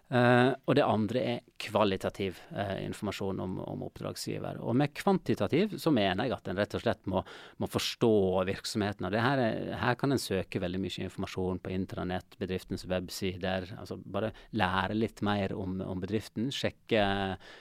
Uh, 0.08 0.54
og 0.64 0.72
det 0.78 0.84
andre 0.88 1.20
er 1.34 1.40
kvalitativ 1.60 2.38
uh, 2.56 2.78
informasjon 2.80 3.42
om, 3.44 3.58
om, 3.60 3.82
oppdragsgiver. 3.84 4.56
Og 4.64 4.72
med 4.80 4.94
kvantitativ 4.96 5.74
så 5.82 5.92
mener 5.92 6.24
jeg 6.24 6.36
at 6.38 6.48
en 6.48 6.56
rett 6.56 6.76
og 6.78 6.80
slett 6.80 7.02
må, 7.12 7.20
må 7.60 7.68
forstå 7.68 8.12
virksomheten. 8.48 9.04
Her, 9.12 9.42
er, 9.44 9.74
her, 9.82 9.98
kan 10.00 10.16
en 10.16 10.22
søke 10.22 10.62
veldig 10.64 10.80
mye 10.80 11.04
informasjon 11.10 11.60
på 11.60 11.74
intranett, 11.76 12.38
bedriftens 12.40 12.86
websider. 12.88 13.68
altså 13.76 13.98
Bare 14.00 14.32
lære 14.56 14.96
litt 14.96 15.20
mer 15.28 15.52
om, 15.52 15.76
om 15.84 16.00
bedriften. 16.00 16.48
Sjekke, 16.56 17.04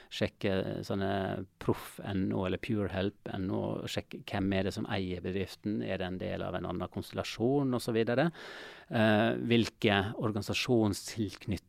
sjekke 0.08 0.56
sånne 0.88 1.12
proff.no 1.60 2.48
eller 2.48 2.64
purehelp.no. 2.64 3.64
Sjekke 3.92 4.24
hvem 4.24 4.54
er 4.56 4.70
det 4.70 4.78
som 4.78 4.88
eier 4.88 5.20
bedriften. 5.26 5.82
Er 5.84 6.00
det 6.00 6.14
en 6.14 6.24
del 6.24 6.48
av 6.48 6.56
en 6.56 6.72
annen 6.72 6.96
konstellasjon 6.96 7.76
osv. 7.76 8.04
Uh, 8.88 9.36
hvilke 9.44 10.04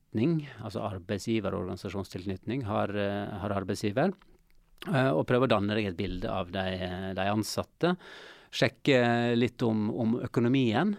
organisasjonstilknytning, 0.08 0.64
altså 0.64 0.80
arbeidsgiverorganisasjonstilknytning, 0.86 2.64
har, 2.64 2.88
organisasjonstilknytning 2.88 3.40
har 3.42 3.54
arbeidsgiver. 3.56 4.12
Uh, 4.88 5.10
og 5.10 5.26
prøve 5.26 5.48
å 5.48 5.50
danne 5.50 5.74
deg 5.74 5.90
et 5.90 5.98
bilde 5.98 6.30
av 6.30 6.50
de, 6.54 6.66
de 7.18 7.24
ansatte. 7.26 7.96
Sjekke 8.54 9.34
litt 9.36 9.62
om, 9.62 9.88
om 9.90 10.18
økonomien. 10.22 10.94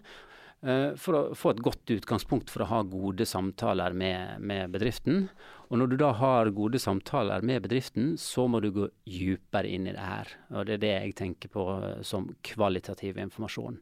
Uh, 0.59 0.91
for 0.99 1.15
å 1.15 1.21
få 1.33 1.53
et 1.53 1.63
godt 1.63 1.93
utgangspunkt 1.95 2.51
for 2.51 2.65
å 2.65 2.69
ha 2.69 2.81
gode 2.83 3.25
samtaler 3.25 3.95
med, 3.95 4.43
med, 4.43 4.69
bedriften. 4.75 5.29
Og 5.69 5.79
når 5.79 5.93
du 5.93 5.97
da 6.01 6.11
har 6.19 6.51
gode 6.51 6.81
samtaler 6.81 7.41
med 7.41 7.63
bedriften, 7.63 8.13
så 8.19 8.49
må 8.51 8.59
du 8.59 8.69
gå 8.75 8.89
dypere 9.07 9.71
inn 9.71 9.87
i 9.87 9.95
det 9.95 10.05
her. 10.05 10.35
Og 10.51 10.67
det 10.67 10.77
er 10.77 10.83
det 10.83 10.93
jeg 10.93 11.17
tenker 11.23 11.53
på 11.53 11.65
som 12.05 12.27
kvalitativ 12.43 13.17
informasjon. 13.21 13.79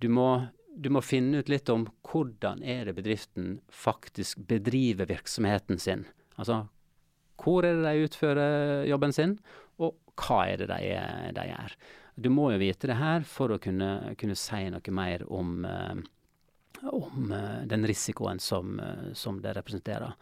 Du 0.00 0.08
må 0.12 0.30
du 0.80 0.88
må 0.92 1.02
finne 1.04 1.42
ut 1.42 1.50
litt 1.52 1.68
om 1.72 1.84
hvordan 2.08 2.62
er 2.64 2.88
det 2.88 2.96
bedriften 2.96 3.58
faktisk 3.68 4.40
bedriver 4.48 5.10
virksomheten 5.10 5.80
sin. 5.80 6.06
Altså 6.40 6.64
hvor 7.40 7.64
er 7.64 7.78
det 7.78 7.88
de 7.88 8.06
utfører 8.06 8.86
jobben 8.88 9.14
sin, 9.16 9.34
og 9.80 9.96
hva 10.20 10.42
er 10.50 10.60
det 10.60 10.68
de, 10.70 10.80
de 11.36 11.44
gjør. 11.48 11.76
Du 12.20 12.28
må 12.32 12.50
jo 12.52 12.60
vite 12.60 12.90
det 12.90 12.98
her 13.00 13.24
for 13.24 13.54
å 13.54 13.60
kunne, 13.62 14.14
kunne 14.20 14.36
si 14.36 14.66
noe 14.72 14.92
mer 14.92 15.24
om, 15.32 15.64
uh, 15.64 16.00
om 16.90 17.32
uh, 17.32 17.62
den 17.68 17.86
risikoen 17.88 18.42
som, 18.42 18.76
uh, 18.76 19.10
som 19.16 19.40
det 19.40 19.56
representerer. 19.56 20.16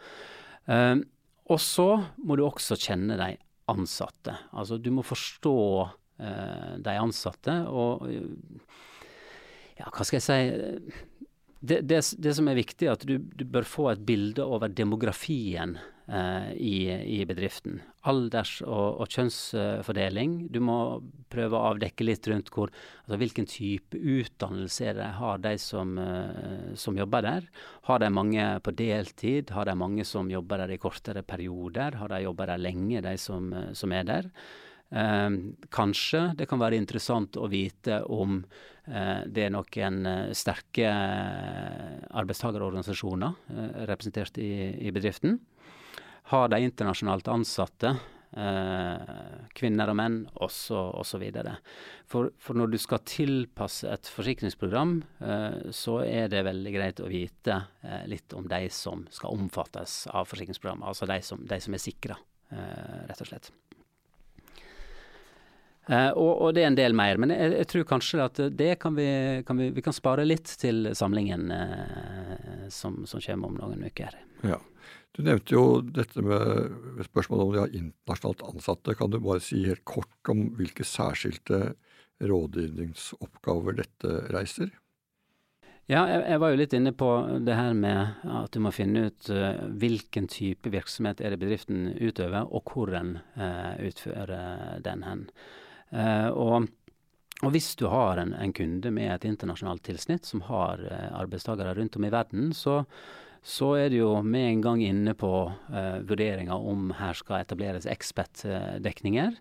og 1.49 1.59
så 1.59 1.89
må 2.23 2.35
du 2.37 2.43
også 2.45 2.77
kjenne 2.77 3.17
de 3.17 3.33
ansatte. 3.71 4.35
Altså 4.53 4.77
du 4.77 4.91
må 4.93 5.01
forstå 5.03 5.59
de 6.19 6.93
ansatte. 6.99 7.53
og 7.71 8.05
ja, 9.79 9.87
hva 9.87 10.05
skal 10.05 10.19
jeg 10.19 10.27
si 10.27 11.07
det, 11.59 11.81
det, 11.81 12.01
det, 12.17 12.33
som 12.35 12.47
er 12.47 12.59
viktig, 12.59 12.87
er 12.87 12.95
at 12.95 13.05
du, 13.07 13.17
du 13.19 13.43
bør 13.43 13.67
få 13.67 13.89
et 13.91 14.03
bilde 14.07 14.45
over 14.45 14.71
demografien 14.71 15.73
eh, 16.07 16.51
i, 16.55 16.75
i, 16.87 17.17
bedriften. 17.27 17.81
Alders- 18.07 18.61
og, 18.63 19.01
og, 19.01 19.09
kjønnsfordeling. 19.11 20.37
Du 20.55 20.61
må 20.63 20.77
prøve 21.27 21.59
å 21.59 21.73
avdekke 21.73 22.07
litt 22.07 22.29
rundt 22.31 22.51
hvor, 22.55 22.71
altså 23.03 23.19
hvilken 23.19 23.49
type 23.51 23.99
utdannelse 23.99 24.95
det 25.01 25.09
har, 25.19 25.43
de 25.43 25.53
som, 25.59 25.97
eh, 25.99 26.71
som, 26.79 26.95
jobber 26.95 27.27
der. 27.27 27.51
Har 27.91 27.99
de 27.99 28.11
mange 28.15 28.47
på 28.63 28.75
deltid? 28.79 29.51
Har 29.51 29.67
de 29.67 29.75
mange 29.75 30.07
som 30.07 30.31
jobber 30.31 30.63
der 30.63 30.77
i 30.77 30.79
kortere 30.79 31.27
perioder? 31.27 31.99
Har 31.99 32.15
de 32.15 32.23
jobba 32.23 32.53
der 32.53 32.63
lenge, 32.69 33.03
de 33.03 33.17
som, 33.19 33.51
som 33.75 33.99
er 33.99 34.07
der? 34.07 34.31
Eh, 34.89 35.29
kanskje 35.69 36.21
det 36.37 36.47
kan 36.49 36.61
være 36.61 36.79
interessant 36.79 37.37
å 37.37 37.47
vite 37.49 38.01
om 38.09 38.39
eh, 38.89 39.21
det 39.29 39.45
er 39.45 39.51
noen 39.53 40.05
eh, 40.09 40.31
sterke 40.33 40.89
arbeidstakerorganisasjoner 40.89 42.15
arbeidstagerorganisasjoner 42.17 43.35
eh, 43.53 43.83
representert 43.89 44.39
i, 44.41 44.49
i, 44.87 44.93
bedriften. 44.95 45.37
Har 46.33 46.49
de 46.49 46.61
internasjonalt 46.65 47.29
ansatte, 47.29 47.93
eh, 48.33 49.13
kvinner 49.53 49.93
og 49.93 49.99
menn, 50.01 50.17
osv. 50.41 51.27
For, 52.09 52.33
for 52.41 52.57
når 52.57 52.73
du 52.73 52.81
skal 52.81 53.05
tilpasse 53.05 53.93
et 53.93 54.09
forsikringsprogram, 54.09 54.99
så 55.73 55.99
er 56.05 56.29
det 56.33 56.45
veldig 56.49 56.73
greit 56.73 57.01
å 57.01 57.09
vite 57.09 57.61
litt 58.09 58.33
om 58.37 58.49
de 58.49 58.65
som 58.73 59.05
skal 59.13 59.37
omfattes 59.37 60.03
av 60.09 60.29
forsikringsprogrammet. 60.29 60.89
Altså 60.89 61.09
de 61.09 61.21
som, 61.25 61.45
de 61.45 61.61
som 61.61 61.77
er 61.77 61.85
sikra, 61.85 62.21
rett 62.49 63.25
og 63.25 63.29
slett. 63.29 63.53
Uh, 65.89 66.11
og, 66.13 66.31
og, 66.37 66.49
det 66.53 66.61
er 66.61 66.67
en 66.69 66.77
del 66.77 66.93
mer, 66.93 67.17
men 67.17 67.31
jeg, 67.33 67.53
jeg 67.63 67.67
tror 67.71 67.85
kanskje 67.89 68.21
at 68.21 68.39
det 68.53 68.75
kan 68.81 68.93
vi, 68.93 69.07
kan 69.45 69.57
vi, 69.57 69.71
vi 69.73 69.81
kan 69.81 69.95
spare 69.95 70.21
litt 70.27 70.51
til 70.61 70.91
samlingen 70.93 71.47
uh, 71.49 72.67
som, 72.69 72.99
som, 73.09 73.21
kommer 73.23 73.49
om 73.49 73.55
noen 73.57 73.87
uker. 73.89 74.13
Ja. 74.45 74.59
Du 75.17 75.23
nevnte 75.25 75.55
jo 75.55 75.63
dette 75.81 76.21
med 76.21 77.07
spørsmålet 77.07 77.41
om 77.41 77.53
de 77.55 77.61
har 77.63 77.73
internasjonalt 77.73 78.43
ansatte. 78.51 78.93
Kan 78.99 79.09
du 79.09 79.17
bare 79.17 79.41
si 79.41 79.63
helt 79.65 79.81
kort 79.89 80.29
om 80.29 80.43
hvilke 80.59 80.85
særskilte 80.85 81.71
rådgivningsoppgaver 82.21 83.79
dette 83.79 84.11
reiser? 84.29 84.69
Ja, 85.89 86.03
jeg, 86.05 86.21
jeg, 86.21 86.41
var 86.43 86.53
jo 86.53 86.59
litt 86.59 86.75
inne 86.77 86.93
på 86.93 87.07
det 87.47 87.55
her 87.57 87.73
med 87.73 88.27
at 88.29 88.53
du 88.53 88.61
må 88.61 88.69
finne 88.75 89.07
ut 89.09 89.31
uh, 89.33 89.65
hvilken 89.81 90.29
type 90.29 90.69
virksomhet 90.69 91.25
er 91.25 91.33
det 91.33 91.41
bedriften 91.41 91.95
utøver, 91.97 92.45
og 92.45 92.69
hvor 92.69 92.93
en 92.93 93.15
utfører 93.89 94.85
den 94.85 95.03
hen. 95.07 95.25
Uh, 95.89 96.29
og, 96.29 96.67
og, 97.41 97.49
hvis 97.53 97.71
du 97.79 97.87
har 97.89 98.21
en, 98.21 98.35
en, 98.37 98.53
kunde 98.53 98.91
med 98.93 99.09
et 99.13 99.25
internasjonalt 99.29 99.83
tilsnitt 99.87 100.27
som 100.27 100.43
har 100.49 100.83
eh, 100.85 101.07
arbeidstakere 101.17 101.73
rundt 101.77 101.95
om 101.97 102.05
i 102.05 102.11
verden, 102.13 102.51
så, 102.53 102.83
så 103.41 103.71
er 103.79 103.89
det 103.89 104.01
jo 104.01 104.11
med 104.21 104.49
en 104.51 104.61
gang 104.65 104.83
inne 104.85 105.15
på 105.17 105.31
uh, 105.47 105.97
vurderinga 106.05 106.57
om 106.59 106.91
her 106.99 107.17
skal 107.17 107.41
etableres 107.41 107.87
expat-dekninger. 107.89 109.39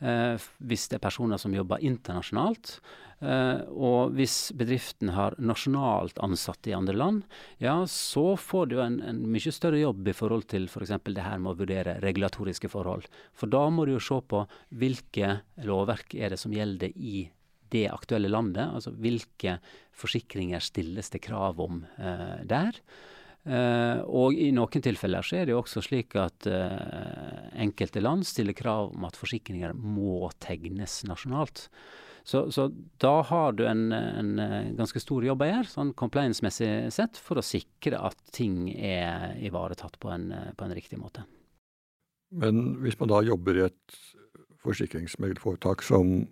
Uh, 0.00 0.40
hvis 0.64 0.88
det 0.88 0.96
er 0.96 1.04
personer 1.04 1.40
som 1.40 1.54
jobber 1.54 1.82
internasjonalt. 1.84 2.78
Eh, 3.20 3.60
og 3.68 4.14
hvis 4.16 4.48
bedriften 4.56 5.10
har 5.12 5.34
nasjonalt 5.36 6.16
ansatte 6.24 6.70
i 6.70 6.76
andre 6.76 6.94
land, 6.96 7.24
ja, 7.60 7.74
så 7.84 8.32
får 8.40 8.70
du 8.70 8.78
en, 8.80 8.96
en 9.04 9.20
mye 9.28 9.52
større 9.52 9.82
jobb 9.82 10.08
i 10.08 10.14
forhold 10.16 10.46
til 10.52 10.64
f.eks. 10.70 10.94
For 10.96 11.16
det 11.16 11.26
her 11.26 11.42
med 11.42 11.52
å 11.52 11.58
vurdere 11.58 11.98
regulatoriske 12.00 12.70
forhold. 12.72 13.10
For 13.36 13.52
da 13.52 13.66
må 13.68 13.84
du 13.84 13.94
jo 13.98 14.02
se 14.04 14.16
på 14.24 14.46
hvilke 14.80 15.34
lovverk 15.68 16.16
er 16.16 16.32
det 16.32 16.40
som 16.40 16.54
gjelder 16.56 16.96
i 16.96 17.28
det 17.70 17.86
aktuelle 17.92 18.32
landet. 18.32 18.72
Altså 18.72 18.94
hvilke 18.96 19.58
forsikringer 20.00 20.64
stilles 20.64 21.12
det 21.12 21.20
krav 21.28 21.60
om 21.60 21.84
eh, 22.00 22.40
der. 22.48 22.80
Uh, 23.40 24.04
og 24.04 24.36
i 24.36 24.50
noen 24.52 24.82
tilfeller 24.84 25.24
så 25.24 25.38
er 25.38 25.48
det 25.48 25.54
jo 25.54 25.62
også 25.62 25.80
slik 25.80 26.12
at 26.20 26.44
uh, 26.44 27.48
enkelte 27.56 28.02
land 28.04 28.26
stiller 28.28 28.52
krav 28.52 28.90
om 28.92 29.06
at 29.08 29.16
forsikringer 29.16 29.72
må 29.72 30.28
tegnes 30.44 31.00
nasjonalt. 31.08 31.70
Så, 32.22 32.50
så, 32.52 32.66
da 33.00 33.14
har 33.26 33.56
du 33.56 33.64
en, 33.66 33.86
en, 33.96 34.34
eh, 34.38 34.72
ganske 34.76 35.00
stor 35.00 35.24
jobb 35.24 35.40
å 35.40 35.46
gjøre, 35.48 35.70
sånn 35.72 35.92
compliance-messig 35.96 36.68
sett, 36.92 37.16
for 37.16 37.40
å 37.40 37.44
sikre 37.44 37.96
at 37.96 38.18
ting 38.36 38.68
er 38.76 39.38
ivaretatt 39.40 39.96
på 40.02 40.12
en, 40.12 40.28
på 40.52 40.66
en 40.66 40.74
riktig 40.76 41.00
måte. 41.00 41.24
Men 42.30 42.76
hvis 42.84 42.98
man 43.00 43.10
da 43.10 43.22
jobber 43.26 43.56
i 43.56 43.64
et 43.70 44.00
forsikringsmeglerforetak 44.62 45.82
som 45.82 46.28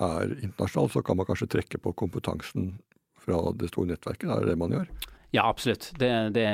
er 0.00 0.32
internasjonalt, 0.40 0.96
så 0.96 1.04
kan 1.04 1.20
man 1.20 1.28
kanskje 1.28 1.52
trekke 1.58 1.82
på 1.84 1.92
kompetansen 2.00 2.72
fra 3.20 3.44
det 3.60 3.70
store 3.70 3.92
nettverket? 3.92 4.30
Er 4.30 4.42
det 4.42 4.54
det 4.54 4.62
man 4.64 4.72
gjør? 4.74 4.88
Ja, 5.34 5.48
absolutt. 5.50 5.90
Det 5.98 6.08
det, 6.30 6.30
det, 6.30 6.48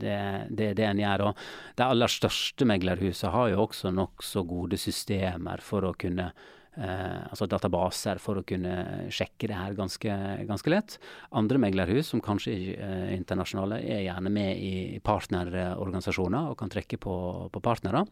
det, 0.00 0.46
det, 0.50 0.72
det, 0.76 0.84
en 0.84 1.00
gjør. 1.00 1.22
Og 1.30 1.44
de 1.78 1.86
aller 1.86 2.12
største 2.12 2.66
meglerhusene 2.68 3.32
har 3.32 3.52
jo 3.54 3.62
også 3.64 3.92
nokså 3.96 4.44
gode 4.48 4.76
systemer 4.80 5.62
for 5.64 5.88
å 5.88 5.94
kunne 5.96 6.26
eh, 6.28 7.20
altså 7.30 7.48
databaser 7.48 8.20
for 8.20 8.42
å 8.42 8.44
kunne 8.44 9.08
sjekke 9.08 9.48
det 9.48 9.56
her 9.56 9.78
ganske, 9.78 10.18
ganske 10.50 10.72
lett. 10.72 10.98
Andre 11.32 11.62
meglerhus, 11.64 12.12
som 12.12 12.20
kanskje 12.24 12.58
er 12.58 12.84
eh, 12.90 13.14
internasjonale, 13.16 13.80
er 13.80 14.04
gjerne 14.04 14.34
med 14.36 14.60
i 14.68 14.74
partnerorganisasjoner 15.04 16.52
og 16.52 16.60
kan 16.60 16.72
trekke 16.76 17.00
på, 17.00 17.14
på 17.48 17.64
partnere. 17.64 18.04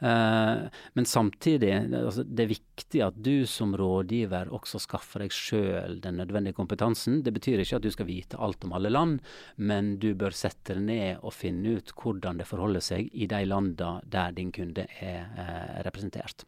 Uh, 0.00 0.70
men 0.96 1.04
samtidig, 1.04 1.74
altså, 1.92 2.24
det 2.24 2.44
er 2.44 2.52
viktig 2.54 3.02
at 3.04 3.18
du 3.20 3.44
som 3.48 3.74
rådgiver 3.76 4.48
også 4.56 4.80
skaffer 4.80 5.26
deg 5.26 5.34
sjøl 5.36 5.98
den 6.00 6.16
nødvendige 6.22 6.56
kompetansen. 6.56 7.20
Det 7.26 7.34
betyr 7.36 7.60
ikke 7.60 7.80
at 7.80 7.84
du 7.84 7.90
skal 7.92 8.08
vite 8.08 8.40
alt 8.40 8.64
om 8.64 8.72
alle 8.76 8.92
land, 8.92 9.18
men 9.56 9.98
du 10.00 10.14
bør 10.16 10.36
sette 10.36 10.78
deg 10.78 10.86
ned 10.88 11.26
og 11.26 11.36
finne 11.36 11.76
ut 11.76 11.92
hvordan 12.00 12.40
det 12.40 12.48
forholder 12.48 12.84
seg 12.84 13.12
i 13.12 13.28
de 13.28 13.44
landene 13.48 13.98
der 14.08 14.32
din 14.36 14.54
kunde 14.56 14.88
er 15.04 15.28
uh, 15.36 15.76
representert. 15.84 16.46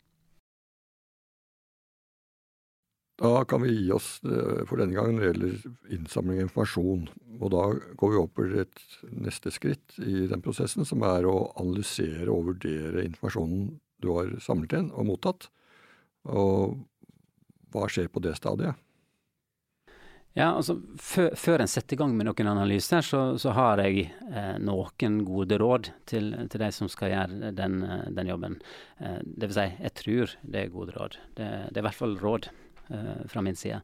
Da 3.21 3.45
kan 3.45 3.63
vi 3.63 3.75
gi 3.75 3.91
oss 3.93 4.21
eh, 4.25 4.63
for 4.69 4.81
denne 4.81 4.97
gang 4.97 5.13
når 5.15 5.21
det 5.21 5.31
gjelder 5.31 5.97
innsamling 5.97 6.41
av 6.41 6.47
informasjon. 6.47 7.03
Og 7.39 7.51
da 7.53 7.65
går 8.01 8.13
vi 8.13 8.21
over 8.23 8.55
et 8.63 8.85
neste 9.13 9.53
skritt 9.53 9.99
i 10.01 10.27
den 10.31 10.45
prosessen, 10.45 10.87
som 10.89 11.05
er 11.07 11.29
å 11.29 11.51
analysere 11.61 12.31
og 12.33 12.53
vurdere 12.53 13.05
informasjonen 13.05 13.75
du 14.03 14.09
har 14.17 14.33
samlet 14.43 14.79
inn 14.79 14.89
og 14.97 15.11
mottatt. 15.13 15.51
Og 16.31 16.81
hva 17.73 17.87
skjer 17.91 18.09
på 18.13 18.23
det 18.25 18.35
stadiet? 18.41 18.81
Ja, 20.33 20.55
altså 20.57 20.79
før, 20.97 21.35
før 21.37 21.61
en 21.61 21.69
setter 21.69 21.93
i 21.93 21.99
gang 22.01 22.15
med 22.17 22.25
noen 22.25 22.49
analyser, 22.49 23.05
så, 23.05 23.21
så 23.37 23.53
har 23.53 23.83
jeg 23.85 24.07
eh, 24.33 24.55
noen 24.65 25.19
gode 25.29 25.59
råd 25.61 25.91
til, 26.09 26.33
til, 26.49 26.63
de 26.63 26.71
som 26.73 26.89
skal 26.89 27.13
gjøre 27.13 27.51
den, 27.59 27.83
den 28.17 28.31
jobben. 28.33 28.57
Eh, 28.97 29.19
vil 29.45 29.53
si, 29.53 29.67
jeg 29.77 29.95
tror 30.01 30.33
det 30.41 30.63
er 30.63 30.73
gode 30.73 30.97
råd. 30.97 31.19
Det, 31.37 31.51
det 31.69 31.77
er 31.77 31.85
i 31.85 31.89
hvert 31.91 32.01
fall 32.01 32.17
råd 32.23 32.49
eh, 32.49 32.62
fra 33.29 33.43
min 33.45 33.57
side. 33.57 33.81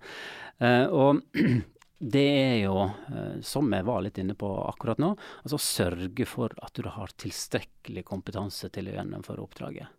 Eh, 0.58 0.86
og 0.86 1.20
det 2.14 2.24
er 2.24 2.56
jo, 2.64 2.86
eh, 2.86 3.38
som 3.46 3.70
jeg 3.72 3.86
var 3.86 4.02
litt 4.04 4.18
inne 4.20 4.36
på 4.38 4.50
akkurat 4.66 5.00
nå, 5.02 5.12
altså 5.44 5.60
sørge 5.62 6.26
for 6.28 6.54
at 6.64 6.74
du 6.78 6.88
har 6.90 7.14
tilstrekkelig 7.18 8.04
kompetanse 8.08 8.70
til 8.74 8.90
å 8.90 8.98
gjennomføre 8.98 9.44
oppdraget. 9.44 9.94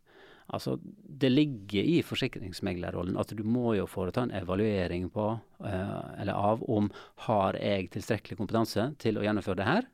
Altså, 0.50 0.79
det 0.82 1.29
ligger 1.29 1.86
i 1.86 2.00
forsikringsmeglerrollen 2.01 3.20
at 3.22 3.36
du 3.38 3.44
må 3.46 3.75
jo 3.77 3.86
foreta 3.86 4.24
en 4.25 4.34
evaluering 4.34 5.06
på, 5.13 5.27
eller 5.62 6.34
av 6.34 6.63
om 6.65 6.88
har 7.27 7.60
jeg 7.62 7.91
tilstrekkelig 7.94 8.39
kompetanse 8.39 8.88
til 8.98 9.20
å 9.20 9.27
gjennomføre 9.27 9.60
det 9.60 9.68
her. 9.68 9.86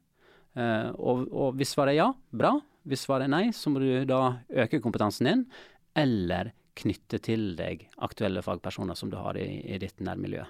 Og, 0.95 1.25
og, 1.27 1.59
hvis 1.59 1.73
svaret 1.75 1.97
er 1.97 1.99
ja, 1.99 2.07
bra. 2.31 2.53
Hvis 2.87 3.03
svaret 3.03 3.27
er 3.27 3.33
nei, 3.33 3.49
så 3.51 3.73
må 3.73 3.83
du 3.83 4.07
da 4.07 4.21
øke 4.63 4.79
kompetansen 4.79 5.27
din, 5.27 5.43
eller 5.91 6.53
knytte 6.75 7.21
til 7.23 7.53
deg 7.59 7.87
aktuelle 8.05 8.43
fagpersoner 8.45 8.97
som 8.99 9.11
du 9.11 9.17
har 9.19 9.39
i, 9.39 9.47
i 9.65 9.79
ditt 9.81 10.03
nærmiljø. 10.03 10.45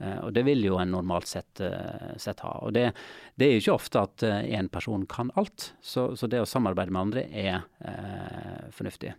Uh, 0.00 0.18
og 0.26 0.34
det 0.36 0.46
vil 0.48 0.64
jo 0.64 0.78
en 0.80 0.94
normalt 0.94 1.28
sett, 1.28 1.60
sett 2.20 2.44
ha. 2.46 2.56
Og 2.64 2.72
det, 2.76 2.90
det, 3.34 3.46
er 3.46 3.54
jo 3.54 3.64
ikke 3.64 3.78
ofte 3.78 4.04
at 4.04 4.26
én 4.44 4.70
person 4.72 5.06
kan 5.08 5.32
alt, 5.40 5.72
så, 5.80 6.12
så, 6.16 6.28
det 6.30 6.40
å 6.40 6.48
samarbeide 6.48 6.94
med 6.94 7.04
andre 7.08 7.26
er 7.28 8.70
fornuftig. 8.76 9.12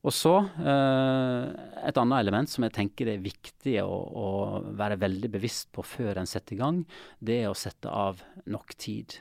Og 0.00 0.14
så 0.16 0.32
eh, 0.40 1.46
et 1.84 1.98
annet 2.00 2.22
element 2.22 2.48
som 2.48 2.64
jeg 2.64 2.72
tenker 2.76 3.10
er 3.12 3.24
viktig 3.24 3.76
å, 3.84 3.88
å, 3.92 4.28
være 4.78 4.96
veldig 5.00 5.28
bevisst 5.34 5.68
på 5.76 5.84
før 5.84 6.22
en 6.22 6.30
setter 6.30 6.56
i 6.56 6.60
gang, 6.60 6.84
det 7.20 7.42
er 7.42 7.50
å 7.50 7.58
sette 7.58 7.92
av 7.92 8.22
nok 8.48 8.72
tid. 8.80 9.18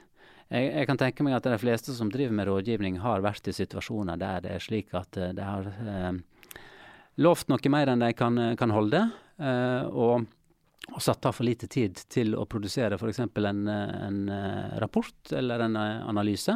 Jeg, 0.48 0.70
jeg, 0.72 0.88
kan 0.88 1.02
tenke 1.02 1.26
meg 1.26 1.36
at 1.36 1.50
de 1.52 1.60
fleste 1.62 1.96
som 1.98 2.12
driver 2.12 2.38
med 2.38 2.48
rådgivning, 2.48 3.02
har 3.04 3.26
vært 3.26 3.52
i 3.52 3.56
situasjoner 3.56 4.20
der 4.22 4.46
det 4.46 4.56
er 4.56 4.64
slik 4.64 4.96
at 4.98 5.12
det 5.18 5.34
de 5.38 5.50
har 5.50 5.68
eh, 5.68 6.14
lovt 7.20 7.52
noe 7.52 7.72
mer 7.72 7.92
enn 7.92 8.04
de 8.04 8.14
kan, 8.18 8.40
kan 8.60 8.74
holde. 8.76 9.06
Eh, 9.40 9.88
og 9.90 10.28
og 10.90 11.04
satt 11.04 11.28
av 11.28 11.36
for 11.38 11.48
lite 11.48 11.68
tid 11.72 12.00
til 12.12 12.36
å 12.38 12.48
produsere 12.50 12.98
f.eks. 12.98 13.22
En, 13.22 13.68
en 13.70 14.20
eh, 14.34 14.78
rapport 14.82 15.34
eller 15.36 15.66
en 15.66 15.78
eh, 15.78 16.08
analyse. 16.10 16.56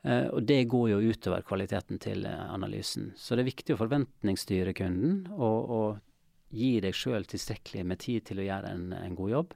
Uh, 0.00 0.32
og 0.32 0.46
det 0.48 0.62
går 0.72 0.86
jo 0.94 1.12
utover 1.12 1.42
kvaliteten 1.44 1.98
til 2.00 2.22
uh, 2.24 2.46
analysen. 2.54 3.10
Så 3.20 3.36
det 3.36 3.42
er 3.42 3.50
viktig 3.50 3.74
å 3.74 3.80
forventningsstyre 3.82 4.72
kunden 4.72 5.26
og, 5.34 5.74
og 5.76 6.56
gi 6.56 6.78
deg 6.80 6.96
sjøl 6.96 7.26
tilstrekkelig 7.28 7.84
med 7.84 8.00
tid 8.00 8.24
til 8.30 8.40
å 8.40 8.46
gjøre 8.46 8.70
en, 8.72 8.86
en 8.96 9.18
god 9.18 9.34
jobb. 9.34 9.52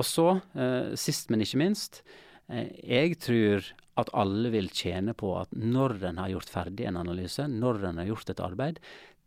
Og 0.00 0.08
så, 0.08 0.30
uh, 0.56 0.94
sist, 0.96 1.28
men 1.28 1.44
ikke 1.44 1.60
minst, 1.60 2.00
jeg 2.48 3.18
tror 3.20 3.68
at 4.00 4.12
alle 4.16 4.52
vil 4.54 4.70
tjene 4.72 5.12
på 5.18 5.32
at 5.34 5.52
når 5.52 5.96
en 6.12 6.22
har 6.22 6.30
gjort 6.30 6.52
ferdig 6.54 6.86
en 6.88 7.00
analyse, 7.00 7.44
når 7.50 7.88
en 7.90 8.00
har 8.00 8.08
gjort 8.14 8.32
et 8.32 8.42
arbeid, 8.48 8.80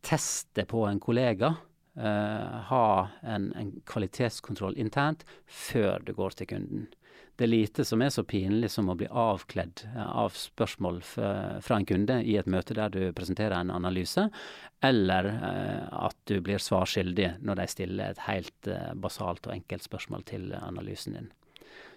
teste 0.05 0.65
på 0.65 0.85
en 0.87 0.99
kollega. 0.99 1.55
ha 1.99 3.09
en, 3.21 3.51
en 3.59 3.71
kvalitetskontroll 3.85 4.77
internt 4.79 5.25
før 5.45 5.99
det 6.05 6.13
går 6.15 6.37
til 6.37 6.47
kunden 6.47 6.85
det 7.39 7.45
er 7.45 7.53
lite 7.53 7.85
som 7.87 8.01
er 8.03 8.09
så 8.11 8.25
pinlig 8.27 8.67
som 8.73 8.89
å 8.91 8.97
bli 8.99 9.07
avkledd 9.07 9.85
av 9.95 10.33
spørsmål 10.35 10.97
fra 11.07 11.77
en 11.77 11.85
kunde 11.87 12.17
i 12.27 12.35
et 12.35 12.49
møte 12.51 12.75
der 12.75 12.91
du 12.91 13.13
presenterer 13.15 13.55
en 13.55 13.71
analyse, 13.71 14.25
eller 14.83 15.29
eh, 15.31 15.85
at 16.03 16.17
du 16.27 16.41
blir 16.43 16.59
svarskyldig 16.59 17.29
når 17.39 17.61
de 17.61 17.67
stiller 17.71 18.11
et 18.11 18.21
helt 18.25 18.67
eh, 18.67 18.91
basalt 18.91 19.47
og 19.47 19.55
enkelt 19.55 19.87
spørsmål 19.87 20.27
til 20.27 20.51
analysen 20.59 21.15
din. 21.15 21.31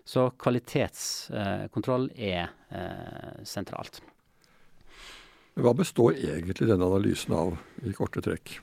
Så 0.07 0.29
kvalitetskontroll 0.39 2.13
er 2.15 2.55
eh, 2.71 3.43
sentralt. 3.43 3.99
Hva 5.55 5.75
består 5.77 6.17
egentlig 6.17 6.69
denne 6.69 6.87
analysen 6.87 7.35
av, 7.37 7.59
i 7.85 7.93
korte 7.97 8.23
trekk? 8.25 8.55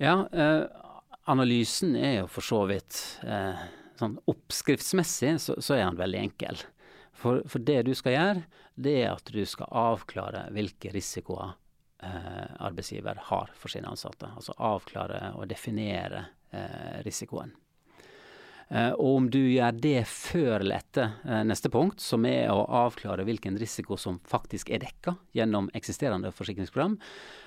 Ja, 0.00 0.26
analysen 1.28 1.94
er 1.96 2.22
jo 2.22 2.26
for 2.32 2.44
så 2.44 2.60
vidt 2.68 2.98
sånn 4.00 4.18
oppskriftsmessig 4.30 5.36
så, 5.40 5.56
så, 5.60 5.76
er 5.76 5.86
den 5.86 6.00
veldig 6.00 6.20
enkel. 6.24 6.60
For, 7.12 7.42
for, 7.48 7.62
det 7.64 7.82
du 7.88 7.92
skal 7.96 8.16
gjøre, 8.16 8.44
det 8.80 8.94
er 9.02 9.10
at 9.12 9.32
du 9.32 9.40
skal 9.48 9.72
avklare 9.76 10.46
hvilke 10.56 10.92
risikoer 10.94 11.52
eh, 12.04 12.52
arbeidsgiver 12.64 13.20
har 13.28 13.52
for 13.56 13.72
sine 13.72 13.90
ansatte. 13.92 14.30
Altså 14.36 14.56
avklare 14.56 15.34
og 15.36 15.48
definere 15.50 16.24
eh, 16.52 17.00
risikoen. 17.06 17.52
Eh, 18.70 18.92
og 18.92 19.16
om 19.16 19.26
du 19.30 19.40
gjør 19.50 19.74
det 19.82 20.04
før 20.06 20.60
eller 20.60 20.78
etter 20.78 21.16
eh, 21.26 21.42
neste 21.46 21.70
punkt, 21.72 22.02
som 22.02 22.26
er 22.28 22.52
å 22.54 22.62
avklare 22.84 23.26
hvilken 23.26 23.58
risiko 23.58 23.98
som 23.98 24.20
faktisk 24.30 24.70
er 24.70 24.84
dekka 24.84 25.16
gjennom 25.34 25.70
eksisterende 25.74 26.30
forsikringsprogram, 26.34 26.94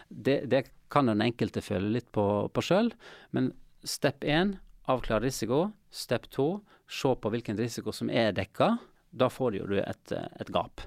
det, 0.10 0.42
det 0.52 0.66
kan 0.92 1.08
den 1.08 1.24
enkelte 1.24 1.64
føle 1.64 1.94
litt 1.96 2.10
på, 2.16 2.26
på 2.52 2.64
sjøl. 2.66 2.92
Men 3.32 3.54
step 3.88 4.28
én 4.28 4.58
avklare 4.92 5.24
risiko. 5.30 5.70
Step 5.94 6.28
to, 6.34 6.58
se 6.92 7.14
på 7.16 7.32
hvilken 7.32 7.60
risiko 7.60 7.96
som 7.96 8.12
er 8.12 8.36
dekka. 8.36 8.74
Da 9.14 9.30
får 9.32 9.56
du 9.56 9.78
et, 9.80 10.12
et 10.12 10.52
gap. 10.52 10.84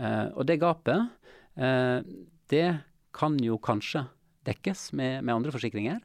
Eh, 0.00 0.26
og 0.32 0.46
det 0.48 0.60
gapet, 0.62 1.10
det 2.48 2.66
kan 3.18 3.34
jo 3.42 3.56
kanskje 3.58 4.04
dekkes 4.46 4.92
med, 4.94 5.24
med, 5.26 5.32
andre 5.34 5.50
forsikringer, 5.50 5.98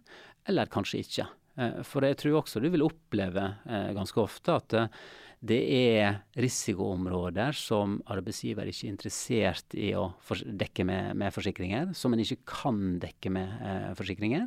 eller 0.49 0.71
kanskje 0.73 1.03
ikke. 1.03 1.27
Eh, 1.59 1.81
for 1.85 2.05
jeg 2.05 2.17
tror 2.19 2.39
også 2.41 2.61
du 2.63 2.69
vil 2.73 2.85
oppleve 2.85 3.43
eh, 3.67 3.91
ganske 3.93 4.21
ofte 4.21 4.55
at 4.57 4.77
eh, 4.79 5.03
det 5.43 5.59
er 5.75 6.21
risikoområder 6.39 7.55
som 7.57 7.97
arbeidsgiver 8.13 8.69
ikke 8.71 8.87
er 8.87 8.93
interessert 8.93 9.75
i 9.75 9.89
å 9.99 10.07
dekke 10.31 10.85
med, 10.87 11.17
med 11.19 11.35
forsikringer, 11.35 11.91
som 11.99 12.15
en 12.15 12.23
ikke 12.23 12.45
kan 12.47 12.77
dekke 13.03 13.31
med 13.35 13.65
forsikringer. 13.99 14.45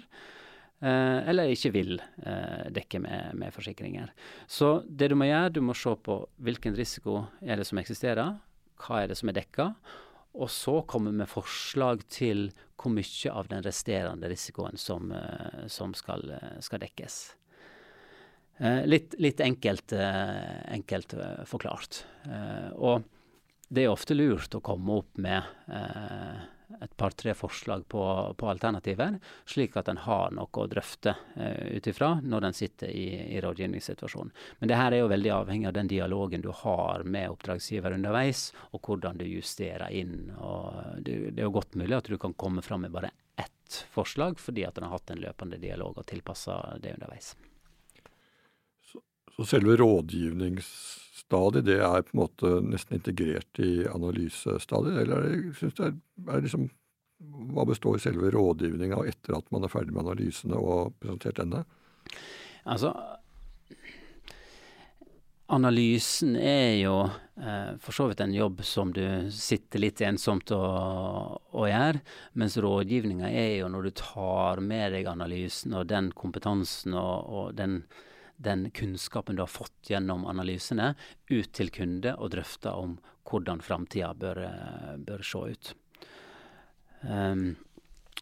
Eller 0.81 1.53
ikke 1.53 1.75
vil 1.75 1.93
dekke 2.73 3.03
med, 3.05 3.37
med, 3.37 3.53
forsikringer. 3.53 4.09
Så 4.49 4.71
det 4.89 5.11
du 5.13 5.19
må 5.21 5.29
gjøre, 5.29 5.53
du 5.53 5.61
må 5.69 5.77
se 5.77 5.93
på 6.01 6.17
hvilken 6.49 6.81
risiko 6.81 7.27
er 7.45 7.61
det 7.61 7.69
som 7.69 7.81
eksisterer, 7.81 8.33
hva 8.81 9.03
er 9.03 9.13
det 9.13 9.21
som 9.21 9.29
er 9.29 9.37
dekka, 9.43 9.75
og 10.37 10.51
så 10.53 10.81
komme 10.89 11.13
med 11.17 11.31
forslag 11.31 12.05
til 12.13 12.51
hvor 12.77 12.93
mye 12.93 13.33
av 13.33 13.49
den 13.51 13.65
resterende 13.65 14.29
risikoen 14.31 14.77
som, 14.79 15.11
eh, 15.13 15.67
som 15.73 15.95
skal, 15.97 16.29
skal, 16.61 16.83
dekkes. 16.85 17.19
Litt, 18.89 19.13
litt 19.21 19.41
enkelt, 19.45 19.93
enkelt, 19.93 21.13
forklart. 21.45 21.99
Og 22.81 23.03
det 23.69 23.83
er 23.83 23.93
ofte 23.93 24.17
lurt 24.17 24.55
å 24.57 24.63
komme 24.65 24.95
opp 25.03 25.19
med 25.21 25.45
et 26.81 26.97
par-tre 26.97 27.35
forslag 27.35 27.89
på, 27.89 28.35
på, 28.39 28.49
alternativer, 28.49 29.19
slik 29.47 29.77
at 29.77 29.89
en 29.89 30.01
har 30.03 30.33
noe 30.35 30.51
å 30.51 30.67
drøfte 30.71 31.15
eh, 31.37 31.77
ut 31.79 31.87
ifra 31.87 32.17
når 32.23 32.49
en 32.49 32.57
sitter 32.57 32.91
i, 32.91 33.07
i 33.37 33.41
rådgivningssituasjonen. 33.45 34.33
Men 34.59 34.71
det 34.71 34.81
her 34.81 34.93
er 34.95 35.05
jo 35.05 35.13
veldig 35.13 35.33
avhengig 35.37 35.69
av 35.71 35.77
den 35.79 35.91
dialogen 35.93 36.43
du 36.43 36.51
har 36.65 37.07
med 37.07 37.31
oppdragsgiver 37.37 37.95
underveis, 37.97 38.51
og 38.73 38.83
hvordan 38.83 39.23
du 39.23 39.27
justerer 39.29 39.95
inn. 39.95 40.33
og 40.37 40.99
det, 40.99 41.21
det 41.31 41.45
er 41.45 41.49
jo 41.49 41.57
godt 41.59 41.79
mulig 41.79 42.01
at 42.01 42.11
du 42.11 42.19
kan 42.19 42.35
komme 42.35 42.65
fram 42.67 42.87
med 42.87 42.95
bare 42.95 43.15
ett 43.37 43.87
forslag, 43.95 44.41
fordi 44.41 44.67
at 44.67 44.79
en 44.79 44.89
har 44.89 44.99
hatt 44.99 45.11
en 45.15 45.23
løpende 45.23 45.63
dialog 45.63 45.99
og 45.99 46.07
tilpassa 46.07 46.79
det 46.83 46.97
underveis. 46.99 47.35
Så, 48.91 49.03
så 49.37 49.51
selve 49.55 49.79
rådgivnings 49.79 50.71
stadiet, 51.27 51.67
det 51.69 51.79
er 51.83 52.07
på 52.07 52.15
en 52.15 52.23
måte 52.23 52.53
nesten 52.65 52.99
integrert 52.99 53.63
i 53.63 53.87
analysestadiet? 53.91 55.03
Eller 55.05 55.29
syns 55.59 55.77
det 55.79 55.89
er, 55.91 55.95
er 56.31 56.45
liksom, 56.47 56.69
hva 57.53 57.67
består 57.69 58.01
selve 58.03 58.31
rådgivninga 58.35 59.03
etter 59.11 59.39
at 59.39 59.53
man 59.55 59.67
er 59.67 59.73
ferdig 59.73 59.95
med 59.95 60.07
analysene 60.07 60.59
og 60.59 60.97
presentert 61.03 61.41
denne? 61.41 61.65
Altså, 62.67 62.93
Analysen 65.47 66.35
er 66.37 66.73
jo 66.81 67.05
eh, 67.07 67.77
for 67.79 67.95
så 67.95 68.09
vidt 68.11 68.21
en 68.25 68.33
jobb 68.35 68.65
som 68.67 68.91
du 68.91 69.31
sitter 69.31 69.79
litt 69.79 70.01
ensomt 70.03 70.51
og, 70.57 71.37
og 71.55 71.69
gjør, 71.71 72.01
mens 72.35 72.57
rådgivninga 72.59 73.31
er 73.31 73.53
jo 73.61 73.69
når 73.71 73.87
du 73.87 73.93
tar 74.01 74.63
med 74.65 74.97
deg 74.97 75.07
analysen 75.07 75.77
og 75.79 75.87
den 75.93 76.11
kompetansen 76.19 76.99
og, 76.99 77.31
og 77.31 77.55
den 77.61 77.85
den 78.37 78.71
kunnskapen 78.71 79.37
du 79.37 79.43
har 79.43 79.51
fått 79.51 79.91
gjennom 79.91 80.27
analysene, 80.27 80.95
ut 81.31 81.53
til 81.53 81.71
kunde 81.73 82.15
og 82.17 82.31
drøfte 82.35 82.71
om 82.73 82.99
hvordan 83.27 83.61
framtida 83.65 84.15
bør, 84.15 84.43
eh, 84.45 84.97
bør, 84.97 85.23
se 85.23 85.39
ut. 85.39 85.75
Um, 87.03 87.57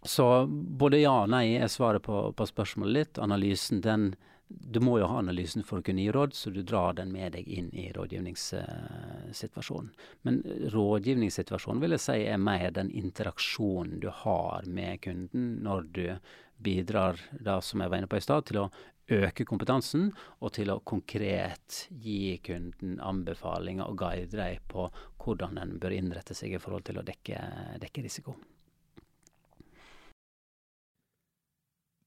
så 0.03 0.47
både 0.49 0.99
ja 1.01 1.23
og 1.23 1.31
nei 1.33 1.57
er 1.57 1.69
svaret 1.73 2.03
på, 2.05 2.33
på 2.37 2.47
spørsmålet 2.47 2.93
litt. 2.99 3.19
Analysen, 3.19 3.81
den 3.81 4.15
Du 4.47 4.81
må 4.81 4.99
jo 5.01 5.07
ha 5.09 5.19
analysen 5.19 5.65
for 5.65 5.79
å 5.81 5.83
kunne 5.83 6.03
gi 6.05 6.13
råd, 6.13 6.35
så 6.37 6.51
du 6.53 6.63
drar 6.63 6.93
den 6.95 7.13
med 7.13 7.33
deg 7.33 7.49
inn 7.49 7.71
i 7.73 7.93
rådgivningssituasjonen. 7.97 9.91
Men 10.23 10.43
rådgivningssituasjonen 10.71 11.81
vil 11.81 11.91
jeg 11.97 12.01
si 12.05 12.27
er 12.29 12.39
mer 12.39 12.71
den 12.71 12.91
interaksjonen 12.93 14.01
du 14.05 14.11
har 14.13 14.63
med 14.69 15.01
kunden 15.01 15.63
når 15.65 15.83
du 15.97 16.19
bidrar, 16.61 17.19
da, 17.41 17.61
som 17.65 17.81
jeg 17.81 17.91
var 17.91 17.99
inne 17.99 18.07
på 18.13 18.17
i 18.21 18.25
stad, 18.25 18.45
til 18.47 18.59
å 18.63 18.71
øke 19.11 19.45
kompetansen, 19.45 20.09
og 20.41 20.55
til 20.57 20.73
å 20.73 20.81
konkret 20.87 21.85
gi 21.91 22.39
kunden 22.45 22.97
anbefalinger 23.05 23.89
og 23.89 23.99
guide 24.01 24.39
dem 24.39 24.65
på 24.71 24.89
hvordan 25.21 25.61
en 25.61 25.77
bør 25.81 25.97
innrette 25.97 26.37
seg 26.37 26.57
i 26.57 26.61
forhold 26.63 26.87
til 26.89 27.01
å 27.01 27.07
dekke, 27.07 27.41
dekke 27.83 28.05
risiko. 28.05 28.37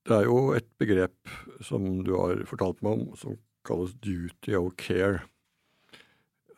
Det 0.07 0.15
er 0.15 0.29
jo 0.29 0.53
et 0.55 0.67
begrep 0.79 1.33
som 1.67 2.05
du 2.07 2.13
har 2.15 2.45
fortalt 2.47 2.79
meg 2.85 2.95
om, 2.95 3.09
som 3.19 3.35
kalles 3.67 3.91
duty 3.99 4.55
of 4.55 4.71
care, 4.79 5.25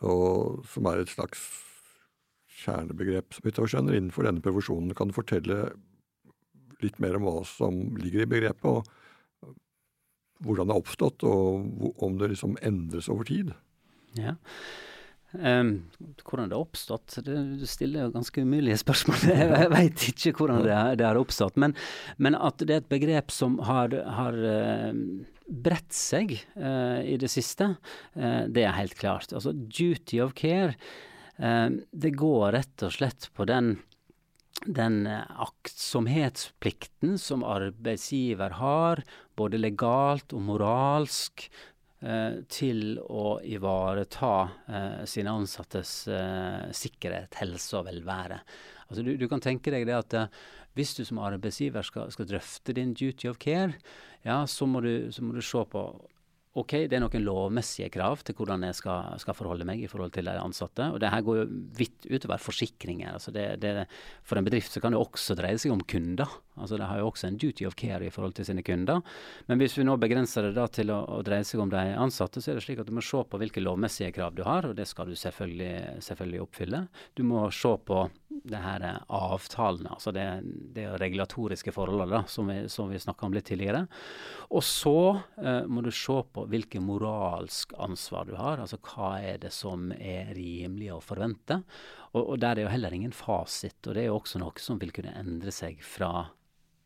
og 0.05 0.61
som 0.69 0.85
er 0.87 1.01
et 1.01 1.11
slags 1.11 1.41
kjernebegrep, 2.59 3.33
så 3.33 3.43
vidt 3.43 3.59
jeg 3.59 3.71
skjønner, 3.73 3.97
innenfor 3.97 4.27
denne 4.27 4.43
profesjonen. 4.43 4.93
Kan 4.95 5.09
du 5.09 5.15
fortelle 5.15 5.71
litt 6.83 6.99
mer 7.01 7.17
om 7.17 7.25
hva 7.25 7.41
som 7.47 7.97
ligger 7.99 8.23
i 8.23 8.29
begrepet, 8.29 8.69
og 8.69 9.08
hvordan 10.43 10.69
det 10.69 10.75
har 10.75 10.83
oppstått, 10.83 11.25
og 11.27 12.03
om 12.03 12.19
det 12.19 12.33
liksom 12.33 12.55
endres 12.65 13.09
over 13.11 13.27
tid? 13.27 13.51
Ja. 14.17 14.35
Um, 15.31 15.91
hvordan 16.25 16.49
det 16.49 16.57
har 16.57 16.63
oppstått? 16.63 17.19
Det, 17.25 17.35
du 17.61 17.65
stiller 17.69 18.07
jo 18.07 18.13
ganske 18.15 18.41
umulige 18.41 18.79
spørsmål. 18.81 19.25
Jeg, 19.29 19.71
veit 19.73 20.05
ikke 20.09 20.33
hvordan 20.39 20.63
det, 20.65 20.77
det, 21.01 21.05
har 21.05 21.19
oppstått. 21.19 21.59
Men, 21.61 21.75
men, 22.17 22.37
at 22.37 22.63
det 22.63 22.73
er 22.73 22.81
et 22.81 22.89
begrep 22.91 23.33
som 23.33 23.59
har, 23.67 23.93
har 24.17 24.39
uh, 24.39 24.95
bredt 25.49 25.93
seg 25.93 26.33
uh, 26.57 27.01
i 27.03 27.19
det 27.21 27.29
siste, 27.31 27.75
uh, 28.17 28.41
det 28.49 28.65
er 28.65 28.79
helt 28.79 28.97
klart. 28.99 29.35
Altså 29.35 29.53
duty 29.53 30.23
of 30.23 30.35
care, 30.37 30.75
det 31.39 32.09
går 32.19 32.49
rett 32.51 32.83
og 32.83 32.91
slett 32.91 33.29
på 33.31 33.45
den 33.47 33.77
den 34.65 35.07
aktsomhetsplikten 35.07 37.15
som 37.21 37.45
arbeidsgiver 37.47 38.57
har, 38.59 39.03
både 39.39 39.61
legalt 39.61 40.33
og 40.35 40.41
moralsk, 40.49 41.47
Eh, 41.99 42.37
til 42.47 42.95
å 43.11 43.41
ivareta 43.43 44.35
eh, 44.71 45.01
sine 45.03 45.33
ansattes 45.35 45.89
eh, 46.07 46.69
sikkerhet, 46.71 47.35
helse 47.41 47.75
og 47.75 47.89
velvære. 47.89 48.37
Altså 48.85 49.03
du, 49.03 49.09
du, 49.19 49.25
kan 49.27 49.43
tenke 49.43 49.73
deg 49.73 49.83
det 49.89 49.97
at 49.97 50.15
hvis 50.79 50.93
du 50.95 51.01
som 51.03 51.19
arbeidsgiver 51.19 51.83
skal, 51.83 52.07
skal, 52.15 52.29
drøfte 52.29 52.77
din 52.77 52.93
duty 52.95 53.27
of 53.27 53.35
care, 53.43 53.75
ja, 54.23 54.45
så 54.47 54.63
må 54.63 54.79
du, 54.85 55.11
så 55.11 55.27
må 55.27 55.35
du 55.35 55.43
se 55.43 55.65
på 55.73 55.83
ok, 56.57 56.73
det 56.89 56.97
er 56.97 57.03
noen 57.03 57.25
lovmessige 57.25 57.91
krav 57.93 58.23
til 58.25 58.33
hvordan 58.37 58.63
jeg 58.65 58.77
skal, 58.79 59.19
skal, 59.21 59.35
forholde 59.37 59.67
meg 59.69 59.83
i 59.83 59.89
forhold 59.89 60.13
til 60.15 60.25
de 60.25 60.33
ansatte. 60.41 60.87
Og 60.89 60.97
det 61.01 61.11
her 61.13 61.21
går 61.25 61.41
jo 61.41 61.47
vidt 61.77 62.07
utover 62.09 62.41
forsikringer. 62.41 63.13
Altså 63.13 63.33
det, 63.35 63.45
det, 63.61 63.85
for 64.25 64.39
en 64.39 64.47
bedrift 64.47 64.73
så 64.73 64.81
kan 64.81 64.95
det 64.95 65.01
også 65.01 65.37
dreie 65.37 65.59
seg 65.61 65.75
om 65.75 65.83
kunder. 65.85 66.39
Altså 66.59 66.79
Det 66.79 66.89
har 66.89 66.99
jo 66.99 67.09
også 67.11 67.29
en 67.29 67.37
duty 67.39 67.67
of 67.69 67.77
care 67.79 68.05
i 68.05 68.11
forhold 68.13 68.33
til 68.39 68.49
sine 68.49 68.63
kunder. 68.65 69.03
Men 69.47 69.61
hvis 69.61 69.77
vi 69.77 69.85
nå 69.85 69.95
begrenser 70.01 70.49
det 70.49 70.55
da 70.57 70.65
til 70.73 70.91
å, 70.93 71.03
å 71.19 71.21
dreie 71.25 71.45
seg 71.47 71.61
om 71.63 71.71
de 71.71 71.83
ansatte, 71.93 72.41
så 72.41 72.51
er 72.51 72.59
det 72.59 72.65
slik 72.65 72.81
at 72.81 72.89
du 72.89 72.95
må 72.97 73.05
se 73.05 73.21
på 73.21 73.39
hvilke 73.39 73.63
lovmessige 73.63 74.11
krav 74.17 74.33
du 74.35 74.43
har, 74.47 74.67
og 74.67 74.75
det 74.77 74.89
skal 74.89 75.09
du 75.09 75.15
selvfølgelig, 75.19 76.01
selvfølgelig 76.05 76.43
oppfylle. 76.47 76.83
Du 77.15 77.23
må 77.27 77.45
se 77.55 77.75
på 77.85 78.07
det 78.49 78.59
her 78.61 78.83
avtalene, 79.07 79.91
altså 79.95 80.13
det, 80.15 80.25
det 80.75 80.85
regulatoriske 81.01 81.73
forholdet 81.75 82.11
da, 82.11 82.21
som 82.31 82.49
vi, 82.49 82.61
som 82.71 82.91
vi 82.91 82.99
snakka 83.01 83.27
om 83.27 83.35
litt 83.35 83.47
tidligere. 83.49 83.85
Og 84.55 84.63
så 84.65 85.19
eh, 85.41 85.65
må 85.69 85.83
du 85.85 85.91
se 85.93 86.15
på 86.33 86.38
hvilket 86.49 86.83
moralsk 86.85 87.73
ansvar 87.81 88.29
du 88.29 88.35
har. 88.39 88.61
Altså 88.63 88.79
hva 88.81 89.15
er 89.21 89.39
det 89.43 89.51
som 89.55 89.89
er 89.95 90.33
rimelig 90.37 90.93
å 90.95 91.03
forvente. 91.03 91.61
Og, 92.13 92.23
og 92.23 92.35
der 92.41 92.57
er 92.57 92.67
jo 92.67 92.73
heller 92.73 92.95
ingen 92.95 93.15
fasit. 93.15 93.79
Og 93.85 93.95
det 93.95 94.05
er 94.05 94.11
jo 94.11 94.19
også 94.19 94.41
noe 94.41 94.63
som 94.63 94.79
vil 94.81 94.93
kunne 94.95 95.15
endre 95.19 95.53
seg 95.55 95.83
fra 95.85 96.29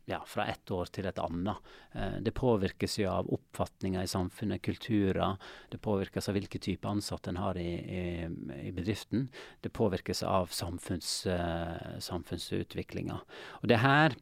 ja, 0.06 0.24
fra 0.28 0.46
ett 0.46 0.72
år 0.72 0.90
til 0.92 1.08
et 1.08 1.20
annet. 1.20 1.72
Eh, 1.92 2.18
det 2.26 2.34
påvirkes 2.36 2.98
jo 3.00 3.10
av 3.12 3.30
oppfatninger 3.34 4.04
i 4.04 4.10
samfunnet, 4.12 4.62
kulturer. 4.62 5.38
Det 5.72 5.80
påvirkes 5.84 6.28
av 6.30 6.38
hvilke 6.38 6.60
type 6.60 6.90
ansatte 6.90 7.32
en 7.32 7.40
har 7.40 7.60
i, 7.60 7.70
i, 7.72 8.04
i, 8.68 8.74
bedriften. 8.76 9.30
Det 9.64 9.72
påvirkes 9.74 10.24
av 10.28 10.52
samfunns, 10.52 11.24
uh, 11.32 12.00
samfunnsutviklinga. 12.04 13.20
Og 13.62 13.72
det 13.72 13.80
her 13.80 14.18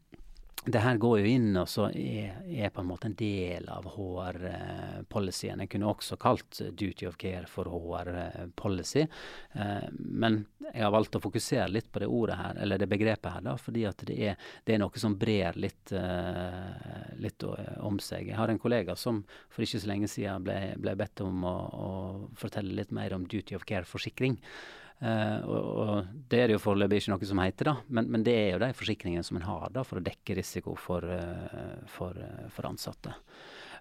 det 0.66 0.80
her 0.84 0.98
går 1.02 1.20
jo 1.20 1.26
inn 1.26 1.56
og 1.58 1.66
så 1.70 1.88
er, 1.90 2.36
er, 2.46 2.70
på 2.70 2.84
en 2.84 2.90
måte 2.92 3.08
en 3.10 3.16
del 3.18 3.66
av 3.74 3.88
HR-policyen. 3.96 5.64
Jeg 5.64 5.72
kunne 5.74 5.90
også 5.90 6.18
kalt 6.22 6.60
duty 6.78 7.08
of 7.10 7.16
care 7.22 7.48
for 7.50 7.66
HR-policy. 7.66 9.08
Eh, 9.58 9.88
men 9.98 10.44
jeg 10.68 10.84
har 10.86 10.94
valgt 10.94 11.18
å 11.18 11.24
fokusere 11.24 11.66
litt 11.74 11.90
på 11.92 12.04
det 12.04 12.10
ordet 12.14 12.38
her, 12.38 12.60
eller 12.62 12.82
det 12.82 12.90
begrepet 12.92 13.34
her, 13.34 13.46
da, 13.48 13.56
fordi 13.58 13.88
at 13.90 14.04
det 14.06 14.18
er, 14.22 14.52
det 14.68 14.76
er 14.76 14.84
noe 14.84 15.02
som 15.02 15.16
brer 15.20 15.58
litt, 15.60 15.92
uh, 15.98 17.10
litt 17.20 17.44
om 17.44 17.98
seg. 18.00 18.30
Jeg 18.30 18.38
har 18.38 18.54
en 18.54 18.62
kollega 18.62 18.96
som 18.96 19.24
for 19.50 19.66
ikke 19.66 19.82
så 19.82 19.90
lenge 19.90 20.12
siden 20.12 20.46
ble, 20.46 20.60
ble 20.82 20.94
bedt 21.00 21.26
om 21.26 21.42
å, 21.48 21.56
å 21.58 21.90
fortelle 22.40 22.78
litt 22.78 22.94
mer 22.96 23.18
om 23.18 23.26
duty 23.26 23.58
of 23.58 23.66
care-forsikring. 23.68 24.38
Uh, 25.02 25.42
og, 25.50 25.64
og, 25.82 26.10
Det 26.30 26.38
er 26.38 26.50
det 26.50 26.56
jo 26.60 26.62
foreløpig 26.62 27.00
ikke 27.02 27.16
noe 27.16 27.28
som 27.32 27.40
heter, 27.42 27.72
da, 27.72 27.74
men, 27.90 28.10
men, 28.14 28.26
det 28.26 28.36
er 28.38 28.52
jo 28.54 28.62
de 28.62 28.70
forsikringene 28.78 29.26
som 29.26 29.40
en 29.40 29.48
har 29.48 29.74
da, 29.74 29.82
for 29.88 29.98
å 29.98 30.06
dekke 30.06 30.36
risiko 30.38 30.76
for, 30.78 31.08
uh, 31.10 31.82
for, 31.90 32.20
uh, 32.22 32.46
for 32.54 32.70
ansatte. 32.70 33.16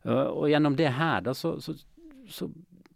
og 0.09 0.46
gjennom 0.48 0.78
det 0.78 0.88
her, 0.96 1.20
da, 1.20 1.35
så, 1.37 1.59
så, 1.61 1.74
så 2.24 2.48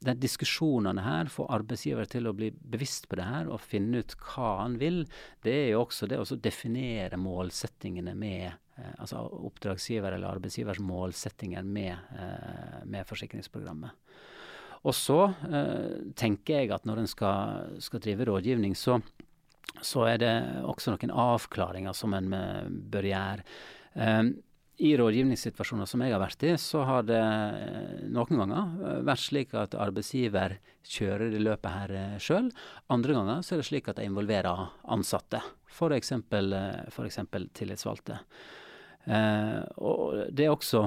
de 0.05 0.15
diskusjonene 0.17 1.05
her 1.05 1.29
får 1.33 1.51
arbeidsgiver 1.53 2.09
til 2.09 2.29
å 2.29 2.33
bli 2.37 2.49
bevisst 2.57 3.11
på 3.11 3.19
det 3.21 3.29
her 3.29 3.51
og 3.53 3.61
finne 3.61 4.01
ut 4.01 4.17
hva 4.25 4.55
han 4.63 4.79
vil. 4.81 5.03
Det 5.45 5.53
er 5.53 5.69
jo 5.75 5.83
også 5.85 6.09
det 6.09 6.21
å 6.21 6.41
definere 6.41 7.21
målsettingene 7.21 8.17
med 8.17 8.53
altså 8.99 9.21
oppdragsgiver 9.49 10.17
eller 10.17 10.33
arbeidsgivers 10.33 10.81
målsettinger 10.83 11.65
med, 11.65 12.01
med 12.89 13.07
forsikringsprogrammet. 13.09 14.04
Og 14.85 14.95
så 14.97 15.21
eh, 15.49 16.01
tenker 16.19 16.61
jeg 16.61 16.73
at 16.75 16.89
når 16.89 17.03
en 17.03 17.11
skal, 17.11 17.77
skal 17.83 18.03
drive 18.05 18.27
rådgivning, 18.29 18.75
så, 18.77 18.99
så, 19.81 20.05
er 20.11 20.19
det 20.21 20.35
også 20.65 20.95
noen 20.95 21.15
avklaringer 21.25 21.97
som 21.97 22.17
en 22.17 22.35
bør 22.93 23.09
gjøre. 23.09 23.47
Eh, 23.95 24.27
i 24.85 24.91
rådgivningssituasjoner 24.99 25.87
som 25.87 26.03
jeg 26.03 26.11
har 26.11 26.19
vært 26.19 26.45
i, 26.49 26.57
så 26.59 26.83
har 26.85 27.07
det 27.07 27.21
eh, 27.21 28.03
noen 28.13 28.43
ganger 28.43 29.03
vært 29.07 29.23
slik 29.23 29.55
at 29.57 29.77
arbeidsgiver 29.79 30.59
kjører 30.85 31.31
det 31.33 31.41
løpet 31.41 31.71
her 31.79 32.19
sjøl. 32.21 32.51
Andre 32.93 33.17
ganger 33.17 33.47
så 33.47 33.55
er 33.55 33.63
det 33.63 33.69
slik 33.71 33.89
at 33.89 34.01
de 34.01 34.09
involverer 34.11 34.67
ansatte, 34.93 35.41
f.eks. 35.71 36.13
tillitsvalgte. 37.57 38.19
Eh, 39.05 39.63
og 39.85 40.29
det 40.33 40.47
er 40.47 40.53
også 40.53 40.87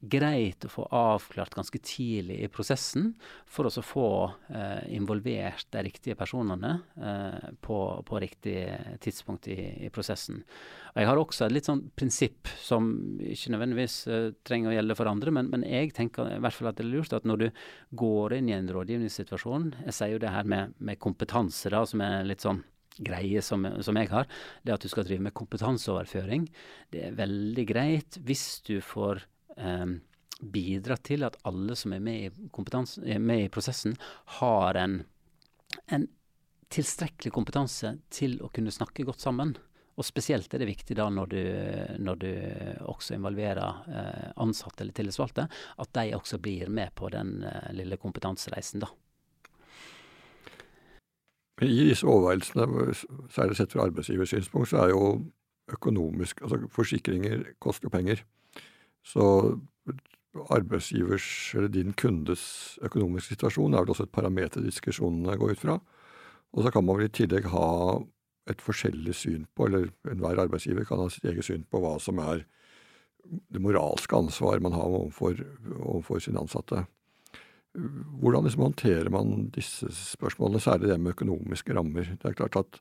greit 0.00 0.62
å 0.64 0.70
få 0.70 0.84
avklart 0.94 1.56
ganske 1.56 1.80
tidlig 1.82 2.38
i 2.44 2.50
prosessen, 2.52 3.10
for 3.50 3.66
å 3.66 3.82
få 3.82 4.08
eh, 4.54 4.84
involvert 4.94 5.66
de 5.74 5.82
riktige 5.88 6.16
personene 6.18 6.74
eh, 6.96 7.48
på, 7.64 7.78
på, 8.06 8.20
riktig 8.22 8.56
tidspunkt 9.02 9.48
i, 9.50 9.58
i, 9.86 9.90
prosessen. 9.94 10.44
Og 10.94 11.02
Jeg 11.02 11.10
har 11.10 11.20
også 11.20 11.46
et 11.46 11.56
litt 11.56 11.70
sånn 11.70 11.84
prinsipp 11.98 12.50
som 12.62 12.90
ikke 13.18 13.54
nødvendigvis 13.54 13.96
eh, 14.06 14.30
trenger 14.46 14.72
å 14.72 14.76
gjelde 14.78 14.98
for 14.98 15.10
andre, 15.10 15.34
men, 15.34 15.50
men, 15.52 15.66
jeg 15.68 15.92
tenker 15.96 16.30
i 16.36 16.40
hvert 16.42 16.54
fall 16.54 16.70
at 16.70 16.78
det 16.78 16.86
er 16.86 16.92
lurt 16.92 17.16
at 17.16 17.26
når 17.28 17.42
du 17.42 17.48
går 17.98 18.38
inn 18.38 18.50
i 18.50 18.56
en 18.56 18.70
rådgivningssituasjon 18.72 19.70
Jeg 19.84 19.94
sier 19.96 20.14
jo 20.14 20.20
det 20.22 20.32
her 20.32 20.46
med, 20.48 20.76
med 20.78 21.00
kompetanse, 21.02 21.72
da, 21.74 21.82
som 21.88 22.02
er 22.04 22.26
litt 22.28 22.44
sånn 22.44 22.62
greie 22.98 23.42
som, 23.44 23.62
som, 23.84 23.98
jeg 23.98 24.10
har, 24.10 24.26
det 24.66 24.74
at 24.74 24.82
du 24.82 24.90
skal 24.90 25.06
drive 25.06 25.22
med 25.28 25.34
kompetanseoverføring. 25.38 26.48
Det 26.90 27.04
er 27.08 27.18
veldig 27.18 27.66
greit 27.68 28.18
hvis 28.26 28.46
du 28.66 28.78
får 28.82 29.22
eh, 29.58 29.86
bidra 30.40 30.96
til 31.02 31.26
at 31.26 31.38
alle 31.48 31.76
som 31.76 31.94
er 31.94 32.02
med 32.02 32.28
i, 32.28 32.30
er 32.30 33.22
med 33.22 33.44
i 33.44 33.52
prosessen, 33.52 33.96
har 34.38 34.78
en, 34.78 35.00
en, 35.86 36.06
tilstrekkelig 36.68 37.32
kompetanse 37.32 37.94
til 38.12 38.36
å 38.44 38.50
kunne 38.52 38.72
snakke 38.74 39.06
godt 39.08 39.24
sammen. 39.24 39.54
Og 39.98 40.04
spesielt 40.06 40.52
er 40.54 40.60
det 40.62 40.68
viktig 40.68 40.94
da 40.98 41.08
når 41.10 41.30
du, 41.32 41.40
når 42.04 42.18
du 42.20 42.28
også 42.86 43.16
involverer 43.16 43.80
eh, 43.88 44.26
ansatte 44.44 44.84
eller 44.84 44.94
tillitsvalgte, 44.94 45.48
at 45.48 45.92
de 45.96 46.12
også 46.14 46.38
blir 46.44 46.68
med 46.70 46.92
på 46.94 47.08
den 47.14 47.40
eh, 47.48 47.72
lille 47.74 47.98
kompetansereisen, 47.98 48.84
da. 48.84 48.92
I 51.58 51.88
disse 51.88 52.06
overveielsene, 52.06 52.92
særlig 53.34 53.56
sett 53.58 53.72
fra 53.74 53.88
arbeidsgivers 53.88 54.30
synspunkt, 54.30 54.70
så 54.70 54.84
er 54.84 54.92
jo 54.92 55.06
økonomisk 55.68 56.42
Altså 56.42 56.68
forsikringer 56.72 57.42
koster 57.60 57.90
penger. 57.92 58.22
Så 59.06 59.24
arbeidsgivers 60.52 61.54
eller 61.56 61.70
din 61.72 61.94
kundes 61.98 62.78
økonomiske 62.84 63.34
situasjon 63.34 63.74
er 63.74 63.84
vel 63.84 63.94
også 63.94 64.06
et 64.06 64.14
parameter 64.14 64.64
diskusjonene 64.64 65.36
går 65.40 65.56
ut 65.56 65.62
fra. 65.64 65.78
Og 66.54 66.64
så 66.64 66.72
kan 66.72 66.84
man 66.84 66.98
vel 66.98 67.08
i 67.08 67.16
tillegg 67.18 67.48
ha 67.52 67.68
et 68.48 68.62
forskjellig 68.64 69.14
syn 69.16 69.48
på, 69.56 69.66
eller 69.68 69.90
enhver 70.08 70.40
arbeidsgiver 70.44 70.86
kan 70.88 71.02
ha 71.02 71.08
sitt 71.12 71.26
eget 71.28 71.44
syn 71.44 71.66
på 71.68 71.80
hva 71.82 71.98
som 72.00 72.20
er 72.24 72.46
det 73.52 73.60
moralske 73.60 74.16
ansvaret 74.16 74.64
man 74.64 74.76
har 74.76 74.88
overfor, 74.88 75.42
overfor 75.76 76.22
sine 76.24 76.40
ansatte. 76.40 76.86
Hvordan 77.76 78.46
liksom 78.46 78.64
håndterer 78.64 79.10
man 79.12 79.50
disse 79.54 79.90
spørsmålene, 79.92 80.62
særlig 80.62 80.88
det 80.88 81.00
med 81.02 81.12
økonomiske 81.12 81.76
rammer? 81.76 82.14
Det 82.16 82.30
er 82.30 82.38
klart 82.38 82.56
at 82.56 82.80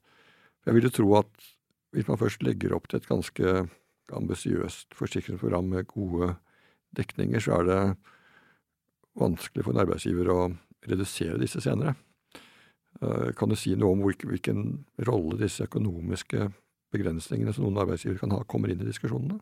Jeg 0.68 0.76
ville 0.76 0.90
tro 0.92 1.14
at 1.16 1.30
hvis 1.96 2.08
man 2.10 2.18
først 2.20 2.42
legger 2.44 2.74
opp 2.76 2.90
til 2.90 3.00
et 3.00 3.08
ganske 3.08 3.52
ambisiøst 4.16 4.96
forsikringsprogram 4.98 5.68
med 5.74 5.88
gode 5.90 6.36
dekninger, 6.98 7.42
så 7.44 7.60
er 7.60 7.68
det 7.68 7.82
vanskelig 9.18 9.66
for 9.66 9.74
en 9.74 9.82
arbeidsgiver 9.84 10.30
å 10.32 10.40
redusere 10.88 11.42
disse 11.42 11.62
senere. 11.64 11.96
Kan 13.38 13.52
du 13.52 13.58
si 13.60 13.76
noe 13.78 13.94
om 13.94 14.06
hvilken 14.06 14.86
rolle 15.06 15.38
disse 15.42 15.68
økonomiske 15.68 16.48
begrensningene 16.96 17.54
som 17.54 17.68
noen 17.68 17.82
arbeidsgivere 17.84 18.24
kan 18.24 18.34
ha, 18.34 18.42
kommer 18.50 18.72
inn 18.72 18.82
i 18.82 18.88
diskusjonene? 18.88 19.38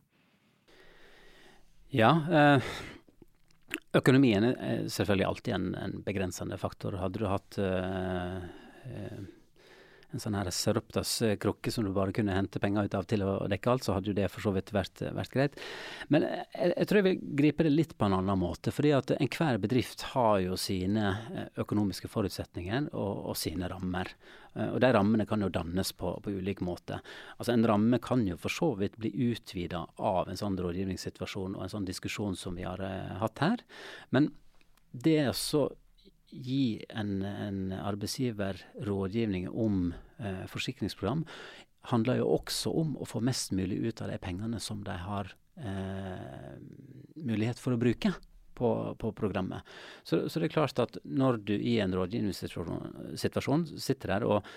Ja, 1.95 2.11
økonomien 3.95 4.49
er 4.49 4.87
selvfølgelig 4.91 5.27
alltid 5.29 5.55
en, 5.55 5.69
en 5.79 5.95
begrensende 6.03 6.57
faktor. 6.59 6.97
Hadde 6.99 7.21
du 7.21 7.29
hatt 7.29 7.59
en 10.15 10.21
sånn 10.23 10.37
her 10.37 10.49
Sareptas-krukke 10.53 11.71
som 11.73 11.85
du 11.85 11.91
bare 11.95 12.15
kunne 12.15 12.35
hente 12.35 12.61
penger 12.63 12.87
ut 12.87 12.95
av 12.97 13.07
til 13.09 13.25
å 13.25 13.33
dekke 13.51 13.71
alt, 13.71 13.85
så 13.85 13.97
hadde 13.97 14.11
jo 14.11 14.17
det 14.17 14.29
for 14.31 14.45
så 14.45 14.53
vidt 14.55 14.71
vært, 14.75 15.03
vært 15.15 15.33
greit. 15.33 15.59
Men 16.13 16.25
jeg, 16.27 16.71
jeg, 16.71 16.87
tror 16.89 17.01
jeg 17.01 17.07
vil 17.09 17.35
gripe 17.41 17.67
det 17.67 17.73
litt 17.73 17.93
på 17.99 18.07
en 18.07 18.17
annen 18.19 18.39
måte. 18.39 18.73
fordi 18.75 18.95
at 18.95 19.13
enhver 19.17 19.59
bedrift 19.61 20.07
har 20.13 20.39
jo 20.45 20.57
sine 20.59 21.05
eh, 21.35 21.51
økonomiske 21.61 22.09
forutsetninger 22.11 22.89
og, 22.93 23.13
og 23.31 23.39
sine 23.39 23.69
rammer. 23.71 24.13
Eh, 24.55 24.71
og 24.71 24.79
de 24.83 24.91
rammene 24.95 25.27
kan 25.29 25.43
jo 25.43 25.51
dannes 25.53 25.91
på, 25.99 26.15
på 26.23 26.35
ulik 26.39 26.63
måte. 26.65 27.01
Altså 27.37 27.55
En 27.55 27.67
ramme 27.67 27.99
kan 28.03 28.25
jo 28.27 28.39
for 28.39 28.53
så 28.53 28.73
vidt 28.79 28.97
bli 29.01 29.11
utvida 29.31 29.85
av 29.97 30.31
en 30.31 30.39
sånn 30.39 30.57
rådgivningssituasjon 30.63 31.57
og 31.57 31.65
en 31.65 31.75
sånn 31.77 31.87
diskusjon 31.87 32.39
som 32.39 32.55
vi 32.55 32.67
har 32.67 32.81
uh, 32.81 33.17
hatt 33.21 33.43
her. 33.43 33.65
Men 34.15 34.31
det 34.95 35.19
er 35.25 35.33
så 35.35 35.67
gi 36.35 36.83
en, 36.89 37.21
en 37.21 37.59
arbeidsgiver 37.71 38.59
rådgivning 38.83 39.47
om 39.49 39.93
eh, 40.19 40.45
forsikringsprogram, 40.51 41.25
handler 41.91 42.21
jo 42.21 42.29
også 42.37 42.71
om 42.73 42.95
å 42.97 43.07
få 43.07 43.21
mest 43.25 43.53
mulig 43.55 43.77
ut 43.85 44.01
av 44.01 44.09
de 44.09 44.17
pengene 44.21 44.59
som 44.63 44.81
de 44.85 44.95
har 45.05 45.29
eh, 45.61 46.55
mulighet 47.15 47.61
for 47.61 47.75
å 47.75 47.81
bruke 47.81 48.13
på, 48.55 48.69
på 48.99 49.11
programmet. 49.11 49.61
Så, 50.03 50.25
så, 50.29 50.39
det 50.39 50.49
er 50.49 50.55
klart 50.55 50.79
at 50.81 50.97
når 51.03 51.41
du 51.45 51.55
i 51.55 51.77
en 51.83 51.93
rådgivningssituasjon 51.95 53.67
sitter 53.77 54.15
der, 54.15 54.27
og 54.27 54.47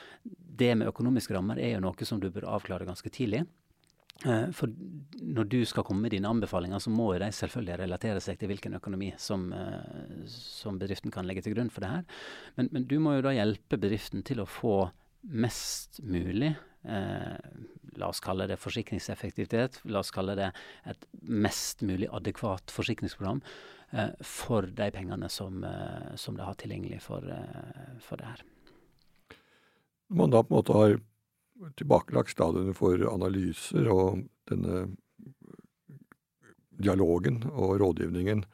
det 0.59 0.75
med 0.79 0.91
økonomiske 0.91 1.35
rammer 1.35 1.61
er 1.61 1.75
jo 1.75 1.85
noe 1.85 2.09
som 2.09 2.23
du 2.23 2.31
bør 2.33 2.49
avklare 2.57 2.89
ganske 2.89 3.13
tidlig. 3.13 3.45
Eh, 4.27 4.49
for 4.51 4.71
når 5.23 5.47
du 5.47 5.61
skal 5.69 5.85
komme 5.87 6.03
med 6.07 6.15
dine 6.15 6.31
anbefalinger, 6.31 6.81
så 6.83 6.91
må 6.91 7.13
de 7.23 7.29
selvfølgelig 7.35 7.79
relatere 7.85 8.23
seg 8.23 8.41
til 8.41 8.51
hvilken 8.51 8.75
økonomi 8.79 9.13
som, 9.21 9.53
eh, 9.55 10.25
som 10.33 10.79
bedriften 10.81 11.15
kan 11.15 11.29
legge 11.29 11.45
til 11.47 11.55
grunn 11.55 11.71
for 11.71 11.85
det 11.85 11.93
her. 11.93 12.09
Men, 12.57 12.71
men, 12.73 12.89
du 12.91 12.99
må 13.03 13.15
jo 13.19 13.29
da 13.29 13.37
hjelpe 13.37 13.79
bedriften 13.79 14.25
til 14.27 14.43
å 14.43 14.49
få 14.49 14.91
mest 15.23 16.01
mulig 16.03 16.55
eh, 16.85 17.37
La 17.99 18.09
oss 18.09 18.21
kalle 18.23 18.47
det 18.47 18.61
forsikringseffektivitet. 18.63 19.81
La 19.91 20.03
oss 20.05 20.13
kalle 20.15 20.37
det 20.39 20.53
et 20.87 21.07
mest 21.27 21.83
mulig 21.83 22.07
adekvat 22.15 22.71
forsikringsprogram 22.71 23.41
eh, 23.91 24.13
for 24.23 24.69
de 24.81 24.91
pengene 24.95 25.31
som, 25.33 25.65
eh, 25.67 26.15
som 26.15 26.37
de 26.39 26.47
har 26.47 26.55
tilgjengelig 26.61 27.01
for, 27.03 27.27
eh, 27.27 27.97
for 28.05 28.21
det 28.21 28.29
her. 28.31 28.45
Når 30.09 30.21
man 30.23 30.35
da 30.35 30.43
på 30.45 30.55
en 30.55 30.59
måte 30.61 30.77
har 30.79 30.97
tilbakelagt 31.81 32.33
stadiene 32.37 32.77
for 32.77 33.03
analyser 33.11 33.91
og 33.91 34.23
denne 34.49 34.87
dialogen 36.79 37.43
og 37.51 37.81
rådgivningen, 37.83 38.45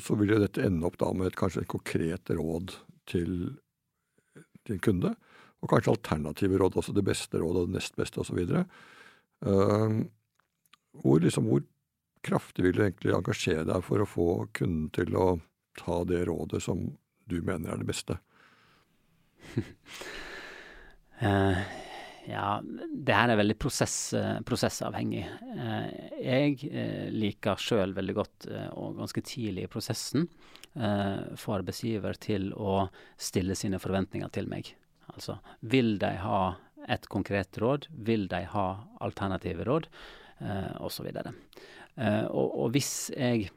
så 0.00 0.16
vil 0.16 0.32
dette 0.40 0.64
ende 0.64 0.88
opp 0.88 0.96
da 1.02 1.10
med 1.12 1.28
et, 1.28 1.36
kanskje 1.36 1.66
et 1.66 1.70
konkret 1.70 2.32
råd 2.32 2.72
til, 3.12 3.58
en 4.72 4.80
kunde. 4.80 5.12
Og 5.62 5.70
kanskje 5.70 5.94
alternative 5.94 6.58
råd, 6.58 6.80
også 6.80 6.94
det 6.96 7.04
beste 7.06 7.38
rådet 7.38 7.62
og 7.62 7.70
det 7.70 7.78
nest 7.78 7.94
beste 7.98 8.22
osv. 8.22 8.40
Uh, 9.42 10.02
hvor, 11.02 11.22
liksom, 11.22 11.46
hvor 11.50 11.62
kraftig 12.26 12.66
vil 12.66 12.76
du 12.76 12.82
egentlig 12.84 13.14
engasjere 13.14 13.66
deg 13.68 13.86
for 13.86 14.02
å 14.02 14.08
få 14.08 14.28
kunden 14.54 14.90
til 14.94 15.14
å 15.18 15.28
ta 15.78 16.02
det 16.06 16.24
rådet 16.28 16.62
som 16.62 16.84
du 17.30 17.38
mener 17.46 17.72
er 17.72 17.82
det 17.82 17.88
beste? 17.88 18.18
uh, 21.22 21.62
Ja, 22.22 22.60
det 22.62 23.14
her 23.16 23.32
er 23.32 23.38
veldig 23.40 23.56
prosess, 23.58 24.12
eh, 24.14 24.36
prosessavhengig. 24.46 25.24
Eh, 25.26 25.88
jeg 26.22 27.10
liker 27.10 27.58
sjøl 27.58 27.96
veldig 27.96 28.14
godt, 28.14 28.46
og 28.78 29.00
ganske 29.00 29.24
tidlig 29.26 29.64
i 29.66 29.70
prosessen, 29.72 30.28
få 30.72 31.56
arbeidsgiver 31.56 32.14
til 32.22 32.52
å 32.54 32.86
stille 33.18 33.58
sine 33.58 33.82
forventninger 33.82 34.30
til 34.32 34.46
meg. 34.48 34.70
Altså, 35.12 35.38
vil 35.60 35.96
de 36.02 36.12
ha 36.22 36.42
et 36.90 37.06
konkret 37.10 37.58
råd? 37.58 37.88
Vil 37.90 38.28
de 38.30 38.44
ha 38.54 38.66
alternative 39.00 39.66
råd? 39.68 39.88
Eh, 40.42 40.70
osv. 40.82 41.08
Eh, 41.12 42.24
og, 42.26 42.46
og 42.64 42.72
hvis 42.74 43.10
jeg 43.16 43.50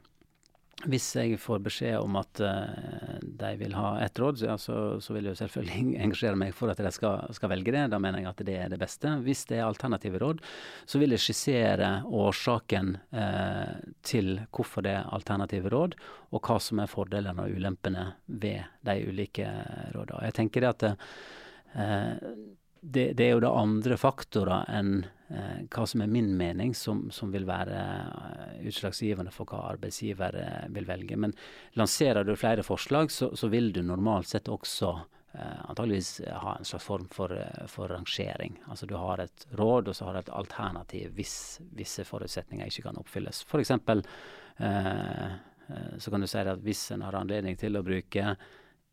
hvis 0.84 1.08
jeg 1.16 1.38
får 1.40 1.62
beskjed 1.64 1.96
om 1.98 2.18
at 2.20 2.40
uh, 2.44 3.16
de 3.38 3.52
vil 3.60 3.74
ha 3.76 3.92
ett 4.04 4.18
råd, 4.18 4.38
så, 4.40 4.56
så, 4.60 4.76
så, 5.00 5.14
vil 5.16 5.28
jeg 5.30 5.38
selvfølgelig 5.40 5.96
engasjere 6.04 6.38
meg 6.40 6.54
for 6.56 6.72
at 6.72 6.80
de 6.82 6.92
skal, 6.94 7.26
skal, 7.36 7.52
velge 7.52 7.74
det. 7.74 7.86
Da 7.92 8.00
mener 8.02 8.22
jeg 8.22 8.30
at 8.30 8.42
det 8.48 8.56
er 8.60 8.72
det 8.72 8.80
beste. 8.80 9.12
Hvis 9.26 9.44
det 9.50 9.60
er 9.60 9.66
alternative 9.66 10.20
råd, 10.22 10.42
så 10.88 11.00
vil 11.02 11.14
jeg 11.14 11.24
skissere 11.24 11.90
årsaken 12.06 12.94
eh, 13.16 13.74
til 14.06 14.34
hvorfor 14.50 14.86
det 14.86 14.96
er 14.98 15.10
alternative 15.16 15.72
råd, 15.72 15.96
og 16.34 16.42
hva 16.50 16.60
som 16.62 16.82
er 16.82 16.90
fordelene 16.90 17.46
og 17.46 17.56
ulempene 17.56 18.06
ved 18.26 18.66
de 18.86 19.00
ulike 19.10 19.50
rådene. 19.94 20.24
Jeg 20.28 20.38
tenker 20.40 20.64
det 20.64 20.72
at 20.74 20.88
eh, 20.90 22.14
det, 22.86 23.12
det, 23.18 23.24
er 23.26 23.34
jo 23.34 23.44
da 23.44 23.56
andre 23.58 23.98
faktorer 23.98 24.68
enn 24.70 25.04
hva 25.28 25.86
som 25.86 26.02
er 26.02 26.10
min 26.10 26.28
mening, 26.38 26.74
som, 26.74 27.08
som 27.10 27.32
vil 27.34 27.46
være 27.48 27.74
uh, 27.74 28.66
utslagsgivende 28.68 29.32
for 29.34 29.48
hva 29.50 29.64
arbeidsgiver 29.72 30.38
uh, 30.38 30.68
vil 30.74 30.86
velge. 30.86 31.18
Men 31.18 31.34
lanserer 31.74 32.24
du 32.24 32.36
flere 32.38 32.62
forslag, 32.66 33.10
så, 33.10 33.32
så 33.34 33.50
vil 33.50 33.72
du 33.74 33.82
normalt 33.82 34.30
sett 34.30 34.48
også 34.52 34.92
eh, 35.34 35.64
antageligvis 35.66 36.10
ha 36.30 36.54
en 36.56 36.68
slags 36.68 36.86
form 36.86 37.08
for, 37.12 37.34
for, 37.70 37.90
rangering. 37.90 38.54
Altså 38.70 38.86
du 38.86 38.94
har 39.00 39.24
et 39.24 39.46
råd, 39.58 39.90
og 39.90 39.98
så 39.98 40.06
har 40.06 40.14
du 40.14 40.20
et 40.22 40.32
alternativ 40.38 41.18
hvis 41.18 41.36
visse 41.76 42.06
forutsetninger 42.06 42.70
ikke 42.70 42.86
kan 42.86 43.02
oppfylles. 43.02 43.42
For 43.50 43.62
eksempel 43.62 44.04
så 44.56 46.10
kan 46.10 46.22
du 46.22 46.28
si 46.30 46.38
at 46.40 46.62
hvis 46.64 46.86
en 46.94 47.02
har 47.04 47.18
anledning 47.18 47.58
til 47.60 47.76
å 47.76 47.82
bruke 47.84 48.36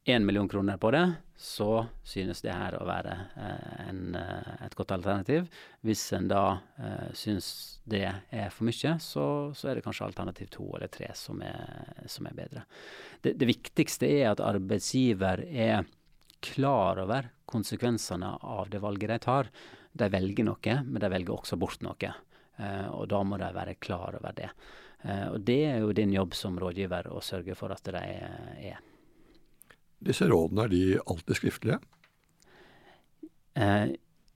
én 0.06 0.26
million 0.26 0.50
kroner 0.50 0.78
på 0.78 0.92
det, 0.92 1.04
så 1.38 1.86
synes 2.04 2.42
det 2.44 2.54
her 2.56 2.76
å 2.76 2.86
være 2.88 3.13
eh, 3.39 3.88
en, 3.88 4.02
eh, 4.20 4.52
et 4.66 4.76
godt 4.76 4.92
alternativ. 4.96 5.48
Hvis 5.84 6.04
en 6.16 6.28
da 6.32 6.44
eh, 6.80 7.10
synes 7.16 7.48
det 7.88 8.04
er 8.08 8.52
for 8.52 8.68
mye, 8.68 8.96
så, 9.00 9.26
så, 9.56 9.70
er 9.70 9.80
det 9.80 9.86
kanskje 9.86 10.08
alternativ 10.08 10.52
to 10.54 10.68
eller 10.76 10.92
tre 10.92 11.10
som 11.20 11.42
er, 11.44 12.06
som 12.08 12.28
er 12.28 12.38
bedre. 12.38 12.66
Det, 13.22 13.36
det, 13.39 13.50
viktigste 13.50 14.12
er 14.12 14.30
at 14.34 14.44
arbeidsgiver 14.44 15.46
er 15.48 15.88
klar 16.44 17.00
over 17.04 17.32
konsekvensene 17.48 18.36
av 18.44 18.70
det 18.72 18.84
valget 18.84 19.16
de 19.16 19.20
tar. 19.24 19.52
De 19.94 20.10
velger 20.12 20.48
noe, 20.48 20.78
men 20.84 21.02
de 21.02 21.12
velger 21.12 21.36
også 21.36 21.60
bort 21.60 21.84
noe. 21.86 22.13
Eh, 22.58 22.88
og 22.92 23.08
da 23.12 23.22
må 23.26 23.39
de 23.42 23.52
være 23.56 23.78
klar 23.82 24.20
over 24.20 24.36
det. 24.38 24.50
Eh, 25.04 25.28
og 25.32 25.44
det 25.48 25.60
er 25.70 25.84
jo 25.84 25.94
din 25.96 26.13
jobb 26.13 26.36
som 26.38 26.58
rådgiver 26.60 27.12
å 27.13 27.22
sørge 27.24 27.56
for 27.58 27.74
at 27.74 27.88
de 27.88 28.04
er. 28.04 28.82
Disse 30.04 30.28
rådene, 30.28 30.66
er 30.66 30.72
de 30.74 30.84
alltid 31.00 31.39
skriftlige? 31.39 31.80
Uh, 33.56 33.94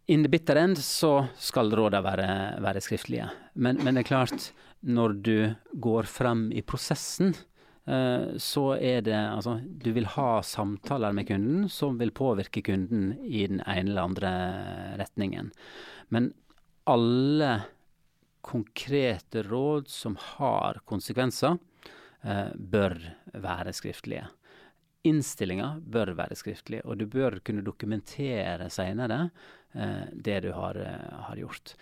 in 0.07 0.23
the 0.23 0.31
bitter 0.31 0.59
end 0.61 0.79
så 0.79 1.27
skal 1.41 1.73
rådene 1.75 2.03
være, 2.05 2.29
være 2.63 2.83
skriftlige. 2.85 3.27
Men, 3.55 3.81
men, 3.83 3.97
det 3.97 4.05
er 4.05 4.11
klart, 4.13 4.51
når 4.87 5.17
du 5.25 5.37
går 5.83 6.07
frem 6.07 6.47
i 6.55 6.63
prosessen, 6.63 7.33
uh, 7.89 8.37
så 8.39 8.65
er 8.77 9.03
det 9.07 9.17
Altså, 9.17 9.57
du 9.65 9.91
vil 9.95 10.07
ha 10.15 10.41
samtaler 10.45 11.15
med 11.17 11.27
kunden 11.27 11.67
som 11.73 11.99
vil 11.99 12.15
påvirke 12.15 12.63
kunden 12.63 13.15
i 13.25 13.47
den 13.49 13.59
ene 13.65 13.89
eller 13.89 14.11
andre 14.11 14.33
retningen. 15.01 15.51
Men 16.13 16.31
alle 16.87 17.51
konkrete 18.47 19.43
råd 19.43 19.89
som 19.91 20.15
har 20.37 20.79
konsekvenser, 20.87 21.57
uh, 22.23 22.51
bør 22.55 22.95
være 23.35 23.75
skriftlige. 23.75 24.29
Innstillinga 25.05 25.77
bør 25.85 26.13
være 26.17 26.35
skriftlig, 26.37 26.81
og 26.85 26.97
du 26.99 27.05
bør 27.09 27.39
kunne 27.45 27.65
dokumentere 27.65 28.69
senere 28.73 29.29
eh, 29.73 30.09
det 30.11 30.41
du 30.47 30.51
har, 30.55 30.79
eh, 30.81 31.21
har 31.29 31.39
gjort. 31.39 31.75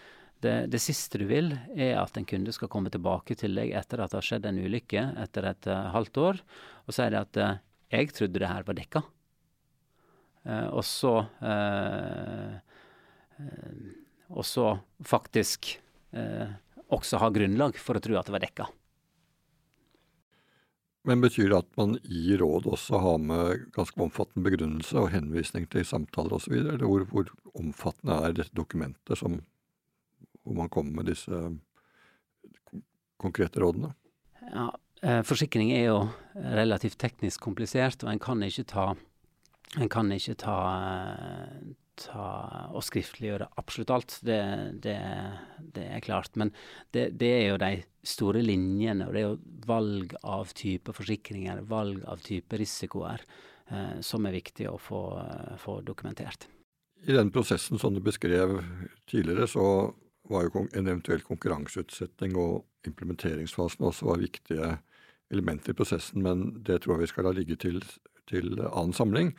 Det, 0.43 0.55
det, 0.69 0.81
siste 0.83 1.21
du 1.21 1.25
vil, 1.29 1.53
er 1.73 1.95
at 2.01 2.17
en 2.19 2.27
kunde 2.27 2.53
skal 2.53 2.69
komme 2.69 2.91
tilbake 2.93 3.37
til 3.39 3.55
deg 3.57 3.71
etter 3.77 4.03
at 4.03 4.11
det 4.11 4.19
har 4.19 4.27
skjedd 4.27 4.49
en 4.49 4.59
ulykke 4.61 5.05
etter 5.23 5.47
et 5.49 5.69
uh, 5.71 5.87
halvt 5.95 6.19
år, 6.21 6.41
og 6.85 6.93
si 6.93 7.07
at 7.07 7.39
uh, 7.41 7.55
'jeg 7.89 8.11
trodde 8.13 8.41
det 8.43 8.51
her 8.51 8.67
var 8.67 8.77
dekka'. 8.77 9.05
Uh, 10.45 10.67
og 10.75 10.83
så 10.85 11.15
Og 14.29 14.45
så 14.45 14.79
faktisk 15.03 15.77
også 16.89 17.17
ha 17.19 17.29
grunnlag 17.29 17.75
for 17.77 17.97
å 17.97 18.01
tro 18.01 18.15
at 18.17 18.25
det 18.25 18.33
var 18.33 18.43
dekka. 18.43 18.67
Men 21.05 21.21
betyr 21.21 21.51
det 21.51 21.59
at 21.61 21.71
man 21.77 21.97
i 22.03 22.37
råd 22.41 22.65
også 22.71 23.01
har 23.03 23.19
med 23.21 23.67
ganske 23.75 24.01
omfattende 24.01 24.45
begrunnelse 24.47 24.97
og 25.03 25.11
henvisning 25.13 25.67
til 25.69 25.85
samtaler 25.85 26.39
osv.? 26.39 26.55
Eller 26.57 26.85
hvor, 26.85 27.05
hvor, 27.11 27.29
omfattende 27.55 28.17
er 28.25 28.33
dette 28.35 28.57
dokumentet 28.57 29.19
som, 29.19 29.37
hvor 30.43 30.57
man 30.57 30.71
kommer 30.73 30.97
med 30.97 31.11
disse 31.13 31.37
konkrete 33.21 33.61
rådene? 33.63 33.93
Ja, 34.49 34.71
Eh, 35.05 35.21
forsikring 35.27 35.73
er 35.75 35.89
jo 35.89 35.97
relativt 36.33 36.97
teknisk 37.01 37.43
komplisert, 37.43 38.03
og 38.03 38.13
en 38.13 38.21
kan 38.21 38.41
ikke 38.45 38.65
ta, 38.71 38.85
kan 39.91 40.11
ikke 40.15 40.37
ta, 40.39 40.55
ta 41.99 42.27
og 42.75 42.83
skriftliggjøre 42.85 43.47
absolutt 43.59 43.93
alt. 43.95 44.17
Det, 44.25 44.39
det, 44.83 44.97
det 45.75 45.85
er 45.97 46.03
klart. 46.05 46.35
Men 46.39 46.51
det, 46.95 47.09
det, 47.19 47.31
er 47.39 47.45
jo 47.49 47.59
de 47.61 47.71
store 48.05 48.43
linjene, 48.45 49.07
og 49.07 49.15
det 49.15 49.21
er 49.21 49.27
jo 49.29 49.65
valg 49.67 50.15
av 50.23 50.53
type 50.57 50.95
forsikringer, 50.95 51.63
valg 51.69 52.03
av 52.09 52.23
type 52.25 52.59
risikoer, 52.59 53.23
eh, 53.71 53.95
som 54.05 54.27
er 54.27 54.37
viktig 54.37 54.69
å 54.71 54.77
få, 54.81 55.03
få 55.61 55.79
dokumentert. 55.87 56.49
I 57.05 57.13
den 57.13 57.31
prosessen 57.33 57.79
som 57.81 57.93
du 57.93 58.01
beskrev 58.01 58.57
tidligere, 59.09 59.47
så 59.51 59.93
var 60.29 60.47
jo 60.47 60.65
en 60.65 60.87
eventuell 60.87 61.21
konkurranseutsetting 61.25 62.33
og 62.39 62.63
implementeringsfasen 62.89 63.85
også 63.85 64.07
var 64.09 64.23
viktige 64.23 64.71
elementer 65.33 65.73
i 65.73 65.77
prosessen, 65.77 66.23
men 66.25 66.47
det 66.65 66.81
tror 66.81 66.95
jeg 66.95 67.05
vi 67.05 67.11
skal 67.13 67.27
la 67.27 67.33
ligge 67.35 67.57
til, 67.61 67.81
til 68.29 68.57
annen 68.65 68.93
samling. 68.93 69.33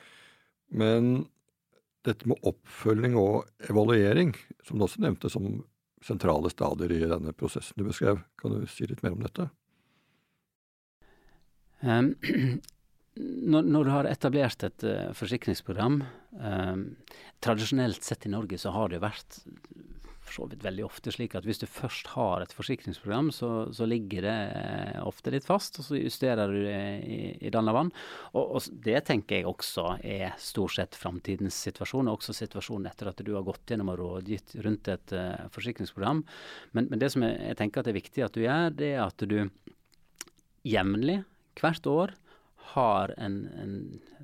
Men 0.74 1.26
dette 2.06 2.28
med 2.30 2.40
oppfølging 2.46 3.16
og 3.20 3.46
evaluering, 3.70 4.34
som 4.66 4.78
du 4.78 4.86
også 4.86 5.02
nevnte 5.04 5.30
som 5.32 5.64
sentrale 6.04 6.50
stadier 6.52 6.92
i 6.92 7.04
denne 7.08 7.34
prosessen 7.36 7.78
du 7.80 7.86
beskrev, 7.88 8.20
kan 8.40 8.54
du 8.54 8.66
si 8.70 8.86
litt 8.88 9.02
mer 9.04 9.16
om 9.16 9.24
dette? 9.24 9.48
Um, 11.82 12.14
når, 13.52 13.66
når, 13.66 13.84
du 13.84 13.92
har 13.92 14.08
etablert 14.10 14.64
et 14.64 14.86
uh, 14.86 15.10
forsikringsprogram 15.16 16.00
um, 16.40 16.84
Tradisjonelt 17.44 18.04
sett 18.04 18.24
i 18.28 18.32
Norge 18.32 18.56
så 18.60 18.72
har 18.72 18.92
det 18.92 19.02
vært 19.04 19.42
så 20.36 20.46
vidt 20.50 20.64
veldig 20.64 20.84
ofte 20.86 21.12
slik 21.14 21.36
at 21.38 21.46
hvis 21.48 21.62
du 21.62 21.66
først 21.68 22.10
har 22.14 22.44
et 22.44 22.54
forsikringsprogram, 22.54 23.30
så, 23.34 23.50
så 23.74 23.88
ligger 23.88 24.26
det 24.26 24.34
eh, 24.56 24.98
ofte 25.06 25.32
litt 25.32 25.46
fast, 25.48 25.80
og 25.80 25.88
så 25.88 25.98
justerer 25.98 26.52
du 26.52 26.58
det 26.64 26.80
i, 27.06 27.20
i 27.48 27.52
danna 27.54 27.74
vann. 27.76 27.92
Og, 28.34 28.42
og, 28.44 28.68
det 28.86 29.02
tenker 29.08 29.40
jeg 29.40 29.48
også 29.48 29.86
er 30.04 30.36
stort 30.42 30.76
sett 30.76 30.98
framtidens 30.98 31.58
situasjon, 31.68 32.10
og 32.10 32.20
også 32.20 32.36
situasjonen 32.36 32.90
etter 32.90 33.12
at 33.12 33.24
du 33.24 33.32
har 33.36 33.46
gått 33.46 33.72
gjennom 33.72 33.94
og 33.94 34.00
rådgitt 34.02 34.58
rundt 34.66 34.90
et 34.92 35.16
uh, 35.16 35.46
forsikringsprogram. 35.54 36.22
Men, 36.76 36.90
men, 36.90 37.00
det 37.02 37.12
som 37.14 37.24
jeg, 37.26 37.38
jeg 37.50 37.58
tenker 37.60 37.82
at 37.82 37.90
er 37.90 37.98
viktig 37.98 38.26
at 38.26 38.36
du 38.36 38.44
gjør, 38.44 38.76
det 38.76 38.92
er 38.94 39.02
at 39.06 39.26
du 39.26 39.38
jevnlig, 40.66 41.20
hvert 41.56 41.88
år, 41.88 42.16
har 42.74 43.14
en, 43.16 43.36
en, 43.62 43.74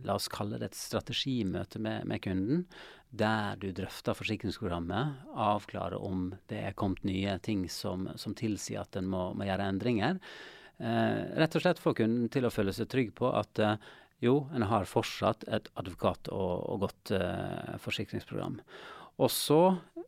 la 0.05 0.16
oss 0.18 0.27
kalle 0.33 0.59
det 0.59 0.72
et 0.72 0.79
strategimøte 0.79 1.79
med, 1.83 2.07
med 2.11 2.22
kunden, 2.25 2.64
der 3.12 3.59
du 3.61 3.68
drøfter 3.77 4.16
forsikringsprogrammet, 4.16 5.27
avklarer 5.37 6.01
om 6.01 6.31
det 6.48 6.62
er 6.70 6.77
kommet 6.79 7.05
nye 7.05 7.37
ting 7.44 7.66
som, 7.70 8.09
som 8.16 8.35
tilsier 8.37 8.83
at 8.83 8.96
en 8.96 9.11
må, 9.12 9.27
må, 9.37 9.44
gjøre 9.48 9.68
endringer. 9.75 10.20
Eh, 10.81 11.18
rett 11.38 11.59
og 11.59 11.64
slett 11.64 11.83
få 11.83 11.92
kunden 11.98 12.31
til 12.33 12.48
å 12.48 12.53
føle 12.53 12.72
seg 12.75 12.88
trygg 12.92 13.12
på 13.18 13.29
at 13.37 13.61
eh, 13.61 13.77
jo, 14.25 14.46
en 14.55 14.64
har 14.70 14.88
fortsatt 14.88 15.44
et 15.53 15.68
advokat 15.79 16.31
og, 16.33 16.64
og 16.72 16.87
godt 16.87 17.12
eh, 17.18 17.77
forsikringsprogram. 17.83 18.61
Og 19.20 19.29
så 19.33 19.61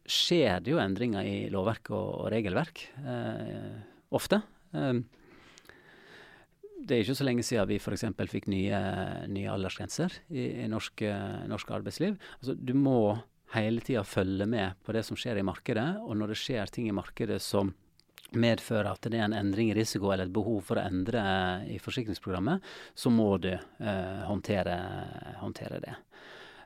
skjer 0.09 0.65
det 0.65 0.73
jo 0.73 0.81
endringer 0.81 1.27
i 1.29 1.51
lovverk 1.53 1.93
og, 1.93 2.09
og 2.23 2.33
regelverk, 2.33 2.87
eh, 3.05 3.77
ofte. 4.17 4.41
Eh, 4.73 4.97
det 6.85 6.97
er 6.97 7.05
ikke 7.05 7.17
så 7.19 7.27
lenge 7.27 7.45
siden 7.47 7.71
vi 7.71 7.81
f.eks. 7.81 8.05
fikk 8.31 8.49
nye, 8.53 8.81
nye 9.33 9.53
aldersgrenser 9.53 10.19
i, 10.29 10.49
i 10.65 10.67
norsk, 10.71 11.05
norsk, 11.51 11.71
arbeidsliv. 11.79 12.19
Altså, 12.41 12.55
du 12.55 12.75
må 12.77 13.17
hele 13.55 13.81
tida 13.85 14.03
følge 14.07 14.47
med 14.51 14.77
på 14.85 14.95
det 14.97 15.05
som 15.07 15.19
skjer 15.19 15.41
i 15.41 15.47
markedet, 15.47 15.89
og 16.03 16.17
når 16.19 16.35
det 16.35 16.41
skjer 16.43 16.73
ting 16.75 16.91
i 16.91 16.97
markedet 16.97 17.41
som 17.43 17.73
medfører 18.35 18.91
at 18.91 19.07
det 19.07 19.19
er 19.19 19.29
en 19.29 19.37
endring 19.37 19.71
i 19.71 19.77
risiko 19.77 20.11
eller 20.11 20.29
et 20.29 20.35
behov 20.35 20.63
for 20.67 20.81
å 20.81 20.87
endre 20.87 21.23
i 21.71 21.79
forsikringsprogrammet, 21.83 22.65
så 22.99 23.13
må 23.13 23.29
du 23.43 23.53
eh, 23.53 24.23
håndtere, 24.29 24.77
håndtere, 25.43 25.81
det. 25.85 25.95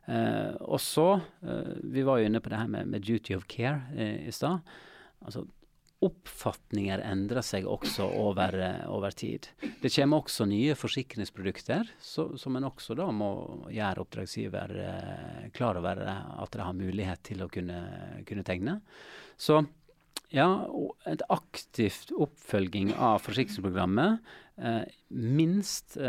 Eh, 0.09 0.55
og 0.65 0.81
så, 0.81 1.21
eh, 1.45 1.75
Vi 1.83 2.03
var 2.03 2.19
jo 2.19 2.27
inne 2.31 2.41
på 2.41 2.49
det 2.49 2.61
her 2.63 2.69
med, 2.69 2.89
med 2.89 3.05
duty 3.05 3.37
of 3.37 3.47
care 3.47 3.83
eh, 3.97 4.29
i 4.29 4.33
stad. 4.33 4.61
Altså, 5.25 5.47
oppfatninger 6.05 7.01
endrer 7.03 7.43
seg 7.43 7.67
også 7.67 8.07
over, 8.21 8.55
eh, 8.63 8.85
over, 8.91 9.11
tid. 9.11 9.49
Det 9.83 9.91
kommer 9.91 10.23
også 10.23 10.47
nye 10.47 10.75
forsikringsprodukter 10.79 11.91
så, 11.99 12.29
som 12.39 12.57
en 12.57 12.69
også 12.69 12.95
da 12.99 13.09
må 13.11 13.31
gjøre 13.75 14.05
oppdragsgiver 14.05 14.77
eh, 14.85 15.49
klar 15.57 15.81
over 15.81 15.99
at 16.07 16.53
de 16.55 16.63
har 16.63 16.77
mulighet 16.79 17.23
til 17.27 17.43
å 17.43 17.51
kunne, 17.51 17.81
kunne 18.29 18.47
tegne. 18.47 18.79
Så 19.39 19.65
ja, 20.31 20.69
et 21.09 21.23
aktivt 21.33 22.13
oppfølging 22.13 22.93
av 22.95 23.19
forsikringsprogrammet 23.25 24.19
eh, 24.61 24.85
minst 25.09 25.97
én 25.97 26.05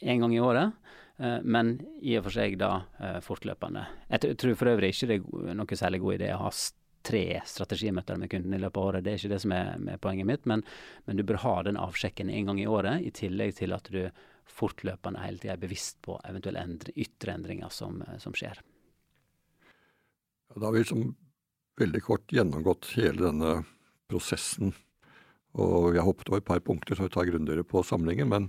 eh, 0.00 0.18
gang 0.22 0.32
i 0.32 0.40
året. 0.40 0.72
Eh, 1.18 1.38
men 1.42 1.76
i 2.04 2.16
og 2.18 2.26
for 2.28 2.36
seg 2.36 2.58
da 2.60 2.70
eh, 3.00 3.20
fortløpende. 3.24 3.86
Jeg 4.12 4.36
tror 4.40 4.58
for 4.60 4.72
øvrig 4.74 4.92
ikke 4.92 5.10
det 5.10 5.20
er 5.24 5.56
noe 5.56 5.78
særlig 5.80 6.02
god 6.04 6.18
idé 6.18 6.28
å 6.34 6.42
ha 6.44 6.50
tre 7.06 7.40
strategimøter 7.46 8.18
med 8.20 8.30
kunden 8.32 8.54
i 8.56 8.60
løpet 8.60 8.80
av 8.80 8.88
året. 8.90 9.04
Det 9.04 9.12
er 9.12 9.20
ikke 9.20 9.34
det 9.34 9.42
som 9.44 9.54
er, 9.54 9.74
er 9.94 10.00
poenget 10.02 10.28
mitt, 10.28 10.46
men, 10.50 10.64
men, 11.06 11.18
du 11.18 11.24
bør 11.26 11.42
ha 11.44 11.56
den 11.68 11.78
avsjekken 11.80 12.32
en 12.32 12.50
gang 12.50 12.62
i 12.62 12.70
året, 12.70 13.04
i 13.06 13.12
tillegg 13.14 13.54
til 13.60 13.76
at 13.76 13.90
du 13.94 14.02
fortløpende 14.46 15.22
hele 15.24 15.42
tida 15.42 15.56
er 15.56 15.62
bevisst 15.62 16.00
på 16.06 16.18
eventuelle 16.26 16.62
endre, 16.62 16.94
ytre 16.94 17.34
endringer 17.34 17.72
som, 17.74 18.02
som 18.22 18.34
skjer. 18.36 18.60
Ja, 20.50 20.58
da 20.60 20.68
har 20.68 20.76
vi 20.76 20.84
liksom 20.84 21.08
veldig 21.80 22.02
kort 22.06 22.32
gjennomgått 22.32 22.92
hele 22.96 23.26
denne 23.26 23.56
prosessen. 24.10 24.72
Og 25.56 25.96
jeg 25.96 26.04
hoppet 26.04 26.30
over 26.30 26.42
et 26.42 26.48
par 26.48 26.62
punkter 26.64 26.96
som 26.96 27.08
vi 27.08 27.14
tar 27.14 27.28
grundigere 27.28 27.64
på 27.66 27.82
samlingen. 27.86 28.30
Men 28.32 28.48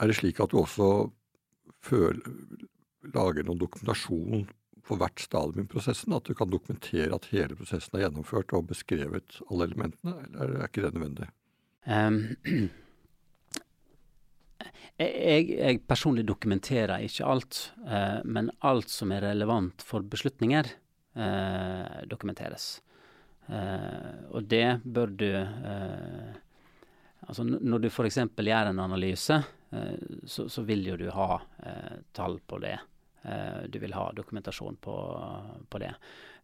er 0.00 0.10
det 0.10 0.18
slik 0.18 0.40
at 0.42 0.52
du 0.52 0.60
også 0.60 1.08
føler, 1.86 2.22
lager 3.14 3.46
noen 3.46 3.60
dokumentasjon 3.60 4.46
på 4.86 4.96
hvert 5.00 5.20
stadium 5.22 5.64
i 5.64 5.68
prosessen, 5.70 6.14
at 6.16 6.26
du 6.26 6.34
kan 6.38 6.50
dokumentere 6.50 7.14
at 7.14 7.28
hele 7.32 7.58
prosessen 7.58 7.96
er 7.96 8.06
gjennomført 8.06 8.54
og 8.56 8.68
beskrevet 8.70 9.40
alle 9.50 9.68
elementene, 9.70 10.16
eller 10.32 10.58
er 10.60 10.70
ikke 10.70 10.86
det 10.86 10.94
nødvendig? 10.96 11.30
Um, 11.86 12.16
jeg, 14.98 15.44
jeg, 15.52 15.82
personlig 15.86 16.24
dokumenterer 16.26 17.04
ikke 17.04 17.28
alt, 17.30 17.60
uh, 17.84 18.24
men 18.24 18.48
alt 18.66 18.90
som 18.90 19.12
er 19.14 19.22
relevant 19.28 19.84
for 19.86 20.02
beslutninger, 20.02 20.66
uh, 21.14 22.00
dokumenteres. 22.10 22.80
Uh, 23.46 24.26
og 24.34 24.48
det 24.50 24.80
bør 24.82 25.14
du 25.14 25.30
Altså 27.26 27.42
når 27.46 27.80
du 27.82 27.86
f.eks. 27.88 28.18
gjør 28.34 28.68
en 28.70 28.78
analyse, 28.82 29.36
så, 30.26 30.44
så, 30.48 30.62
vil 30.62 30.84
jo 30.86 30.98
du 31.00 31.08
ha 31.10 31.40
tall 32.14 32.36
på 32.46 32.58
det. 32.62 32.76
Eh, 33.26 33.62
du 33.68 33.78
vil 33.78 33.94
ha 33.94 34.12
dokumentasjon 34.12 34.76
på, 34.76 34.96
på 35.68 35.78
det. 35.82 35.92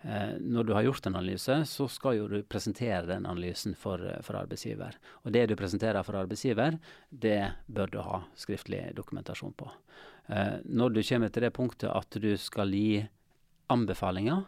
Eh, 0.02 0.34
når 0.40 0.64
du 0.64 0.72
har 0.74 0.82
gjort 0.82 1.06
en 1.06 1.16
analyse, 1.16 1.58
så 1.66 1.86
skal 1.88 2.16
jo 2.18 2.28
du 2.28 2.40
presentere 2.42 3.06
den 3.06 3.26
analysen 3.26 3.76
for, 3.78 4.02
for, 4.26 4.40
arbeidsgiver. 4.40 4.98
Og 5.22 5.30
det 5.36 5.46
du 5.46 5.56
presenterer 5.58 6.02
for 6.02 6.18
arbeidsgiver, 6.18 6.80
det 7.10 7.52
bør 7.66 7.92
du 7.92 8.00
ha 8.02 8.22
skriftlig 8.34 8.88
dokumentasjon 8.98 9.54
på. 9.54 9.70
Eh, 10.26 10.58
når 10.64 10.96
du 10.96 11.02
kommer 11.06 11.30
til 11.30 11.46
det 11.46 11.54
punktet 11.54 11.90
at 11.92 12.18
du 12.18 12.32
skal 12.40 12.74
gi 12.74 13.04
anbefalinger, 13.70 14.42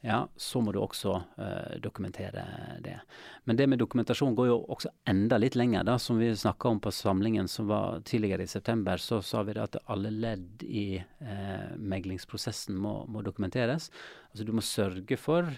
ja, 0.00 0.28
så 0.36 0.60
må 0.60 0.72
du 0.72 0.78
også 0.82 1.14
uh, 1.16 1.76
dokumentere 1.82 2.44
det. 2.84 2.98
Men 3.44 3.58
det 3.58 3.66
med 3.66 3.80
dokumentasjon 3.80 4.36
går 4.38 4.50
jo 4.50 4.58
også 4.76 4.92
enda 5.08 5.38
litt 5.40 5.56
lenger. 5.56 5.86
da, 5.88 5.96
Som 5.98 6.20
vi 6.20 6.28
snakka 6.36 6.68
om 6.68 6.80
på 6.80 6.92
samlingen 6.92 7.48
som 7.48 7.66
var 7.66 8.00
tidligere 8.04 8.44
i 8.44 8.50
september, 8.50 8.96
så 9.02 9.22
sa 9.22 9.42
vi 9.42 9.56
at 9.58 9.78
alle 9.86 10.12
ledd 10.12 10.62
i 10.62 11.00
uh, 11.00 11.74
meglingsprosessen 11.78 12.76
må, 12.76 13.00
må 13.08 13.24
dokumenteres. 13.26 13.90
Altså 14.30 14.46
Du 14.46 14.52
må 14.52 14.62
sørge 14.62 15.18
for 15.18 15.50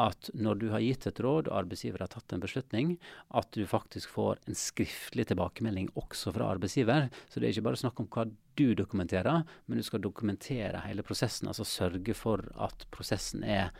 at 0.00 0.30
når 0.34 0.58
du 0.58 0.66
har 0.72 0.82
gitt 0.82 1.06
et 1.06 1.20
råd 1.22 1.48
og 1.48 1.58
arbeidsgiver 1.60 2.02
har 2.02 2.10
tatt 2.10 2.32
en 2.34 2.42
beslutning, 2.42 2.94
at 3.30 3.50
du 3.54 3.62
faktisk 3.68 4.10
får 4.10 4.40
en 4.48 4.58
skriftlig 4.58 5.28
tilbakemelding 5.30 5.92
også 6.00 6.32
fra 6.34 6.48
arbeidsgiver. 6.56 7.10
Så 7.30 7.38
det 7.38 7.48
er 7.48 7.54
ikke 7.54 7.68
bare 7.68 7.80
snakk 7.84 8.02
om 8.02 8.08
hva 8.10 8.26
du 8.58 8.66
dokumenterer, 8.74 9.44
men 9.66 9.78
du 9.78 9.86
skal 9.86 10.02
dokumentere 10.02 10.82
hele 10.88 11.04
prosessen. 11.06 11.50
Altså 11.50 11.66
sørge 11.68 12.16
for 12.18 12.42
at 12.58 12.86
prosessen 12.94 13.46
er 13.46 13.70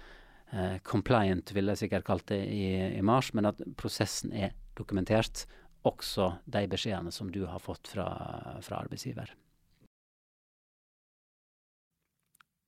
eh, 0.52 0.78
compliant, 0.86 1.50
ville 1.54 1.74
jeg 1.74 1.86
sikkert 1.86 2.06
kalt 2.06 2.28
det 2.30 2.44
i, 2.46 2.64
i 2.94 3.02
mars, 3.02 3.32
men 3.34 3.50
at 3.50 3.62
prosessen 3.80 4.34
er 4.34 4.54
dokumentert. 4.78 5.48
Også 5.84 6.30
de 6.48 6.62
beskjedene 6.70 7.10
som 7.12 7.28
du 7.28 7.42
har 7.50 7.60
fått 7.60 7.90
fra, 7.90 8.06
fra 8.64 8.78
arbeidsgiver. 8.86 9.34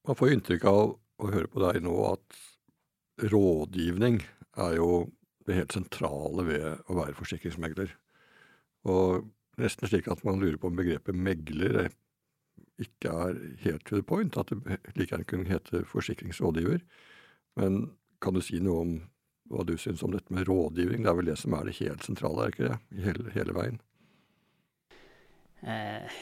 Man 0.06 0.18
får 0.18 0.34
inntrykk 0.34 0.66
av 0.70 0.82
å 1.16 1.30
høre 1.32 1.48
på 1.50 1.62
deg 1.62 1.80
nå 1.86 1.94
at 2.10 2.42
rådgivning 3.22 4.20
er 4.56 4.76
jo 4.76 5.06
det 5.46 5.56
helt 5.60 5.76
sentrale 5.76 6.44
ved 6.46 6.66
å 6.90 6.96
være 6.98 7.16
forsikringsmegler. 7.16 7.92
Og 8.90 9.26
nesten 9.60 9.88
slik 9.88 10.08
at 10.10 10.24
man 10.26 10.40
lurer 10.42 10.58
på 10.60 10.70
om 10.70 10.78
begrepet 10.78 11.16
megler 11.16 11.88
ikke 12.82 13.12
er 13.12 13.38
helt 13.62 13.84
to 13.88 13.96
the 13.96 14.04
point, 14.04 14.36
at 14.36 14.50
det 14.52 14.78
like 14.98 15.12
gjerne 15.12 15.28
kunne 15.28 15.48
hete 15.48 15.84
forsikringsrådgiver. 15.88 16.82
Men 17.56 17.86
kan 18.20 18.36
du 18.36 18.42
si 18.44 18.60
noe 18.60 18.82
om 18.82 18.96
hva 19.52 19.64
du 19.64 19.76
syns 19.78 20.02
om 20.02 20.12
dette 20.12 20.32
med 20.34 20.48
rådgivning. 20.48 21.04
Det 21.04 21.10
er 21.10 21.18
vel 21.20 21.30
det 21.30 21.38
som 21.40 21.54
er 21.56 21.68
det 21.68 21.78
helt 21.78 22.04
sentrale, 22.04 22.44
er 22.46 22.54
ikke 22.54 22.68
det? 22.68 22.78
Hele, 23.04 23.32
hele 23.36 23.54
veien. 23.56 23.78
Eh, 25.66 26.18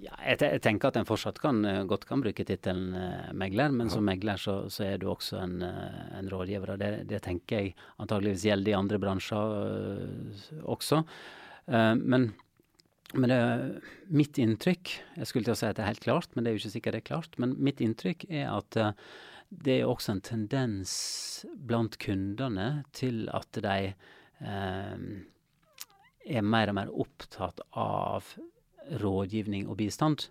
ja, 0.00 0.14
jeg, 0.24 0.38
jeg, 0.40 0.60
tenker 0.64 0.88
at 0.88 0.96
en 0.96 1.08
fortsatt 1.08 1.36
kan, 1.42 1.60
eh, 1.68 1.82
godt 1.88 2.06
kan 2.08 2.22
bruke 2.24 2.44
tittelen 2.48 2.94
eh, 2.96 3.26
megler, 3.36 3.72
men 3.74 3.90
ja. 3.90 3.98
som 3.98 4.06
megler 4.08 4.40
så, 4.40 4.54
så, 4.72 4.86
er 4.86 5.02
du 5.02 5.10
også 5.12 5.42
en, 5.42 5.58
eh, 5.66 5.98
en 6.16 6.30
rådgiver. 6.32 6.72
og 6.72 6.80
det, 6.80 6.92
det, 7.10 7.20
tenker 7.26 7.60
jeg 7.60 7.74
antageligvis 8.00 8.46
gjelder 8.48 8.72
i 8.72 8.78
andre 8.78 9.00
bransjer 9.02 9.56
uh, 9.60 10.44
også. 10.76 11.02
Eh, 11.68 11.94
men 12.00 12.30
men 13.16 13.32
det, 13.32 13.36
mitt 14.12 14.36
inntrykk 14.36 14.90
Jeg 15.16 15.28
skulle 15.30 15.46
til 15.46 15.54
å 15.54 15.56
si 15.56 15.64
at 15.64 15.78
det 15.78 15.80
er 15.80 15.94
helt 15.94 16.04
klart, 16.04 16.34
men 16.34 16.44
det 16.44 16.50
er 16.50 16.58
jo 16.58 16.60
ikke 16.60 16.72
sikkert 16.74 16.92
det 16.92 16.98
er 17.00 17.06
klart. 17.06 17.38
Men 17.40 17.54
mitt 17.56 17.80
inntrykk 17.80 18.26
er 18.28 18.50
at 18.52 18.76
det 19.48 19.78
er 19.78 19.88
også 19.88 20.12
en 20.12 20.20
tendens 20.20 20.92
blant 21.56 21.96
kundene 22.04 22.84
til 22.92 23.32
at 23.32 23.48
de 23.64 23.94
er 24.44 26.44
mer 26.44 26.68
og 26.68 26.76
mer 26.76 26.92
opptatt 26.92 27.64
av 27.72 28.28
rådgivning 29.02 29.68
og 29.68 29.78
bistand. 29.80 30.28